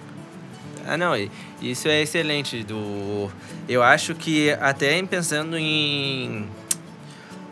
[0.85, 1.13] Ah, não,
[1.61, 2.63] isso é excelente.
[2.63, 3.31] Do,
[3.69, 6.47] eu acho que até em pensando em,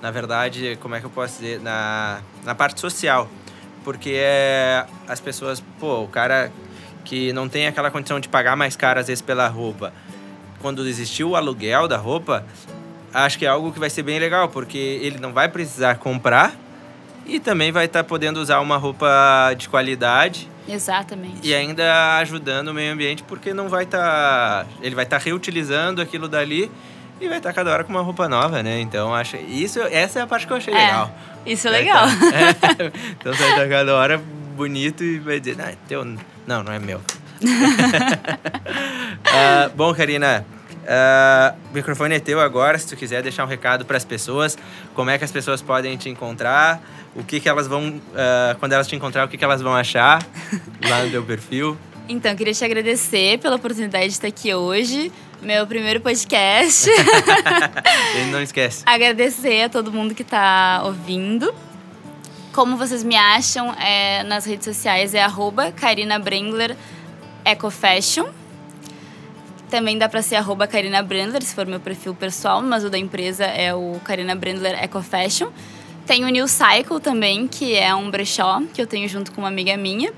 [0.02, 3.30] na verdade, como é que eu posso dizer, na, na parte social,
[3.84, 6.52] porque é, as pessoas, pô, o cara
[7.12, 9.92] que não tem aquela condição de pagar mais caro às vezes pela roupa,
[10.62, 12.46] quando existiu o aluguel da roupa,
[13.14, 16.54] acho que é algo que vai ser bem legal, porque ele não vai precisar comprar
[17.26, 21.46] e também vai estar podendo usar uma roupa de qualidade Exatamente.
[21.46, 24.66] e ainda ajudando o meio ambiente, porque não vai estar.
[24.82, 26.72] ele vai estar reutilizando aquilo dali
[27.20, 28.80] e vai estar cada hora com uma roupa nova, né?
[28.80, 29.36] Então acho.
[29.36, 31.12] Isso, essa é a parte que eu achei É, legal.
[31.46, 32.06] Isso é Vai legal.
[32.08, 34.18] tá- é, então você vai estar cada hora
[34.56, 36.06] bonito e vai dizer, é teu.
[36.48, 37.02] Não, não é meu.
[39.34, 40.46] Ah, bom, Karina.
[40.88, 44.58] ah, o microfone é teu agora, se tu quiser deixar um recado para as pessoas,
[44.94, 46.82] como é que as pessoas podem te encontrar,
[47.16, 49.74] o que que elas vão, ah, quando elas te encontrar, o que que elas vão
[49.74, 50.26] achar
[50.88, 51.78] lá no teu perfil.
[52.10, 55.12] Então, queria te agradecer pela oportunidade de estar aqui hoje,
[55.42, 56.90] meu primeiro podcast.
[58.16, 58.84] Ele não esquece.
[58.86, 61.54] agradecer a todo mundo que está ouvindo.
[62.54, 66.76] Como vocês me acham é, nas redes sociais é arroba Karina Brendler
[67.46, 68.28] Ecofashion.
[69.70, 72.98] Também dá para ser arroba Karina Brendler, se for meu perfil pessoal, mas o da
[72.98, 75.50] empresa é o Karina Brendler Ecofashion.
[76.06, 79.48] Tem o New Cycle também, que é um brechó que eu tenho junto com uma
[79.48, 80.12] amiga minha.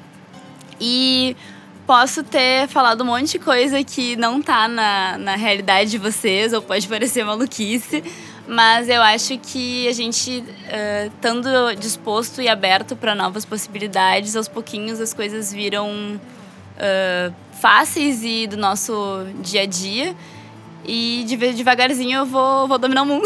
[0.81, 1.37] E
[1.85, 6.51] posso ter falado um monte de coisa que não tá na, na realidade de vocês,
[6.51, 8.03] ou pode parecer maluquice,
[8.47, 14.47] mas eu acho que a gente, eh, estando disposto e aberto para novas possibilidades, aos
[14.47, 16.19] pouquinhos as coisas viram
[16.77, 17.31] eh,
[17.61, 20.15] fáceis e do nosso dia a dia.
[20.85, 23.25] E de- devagarzinho eu vou, vou dominar o mundo.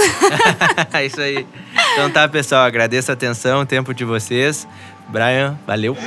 [0.94, 1.46] É isso aí.
[1.94, 4.68] Então tá, pessoal, agradeço a atenção, o tempo de vocês.
[5.10, 5.98] Brian, valeu.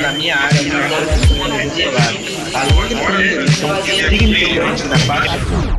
[0.00, 1.44] Na minha área, eu não.
[1.44, 2.94] Além de
[4.44, 5.74] então, na parte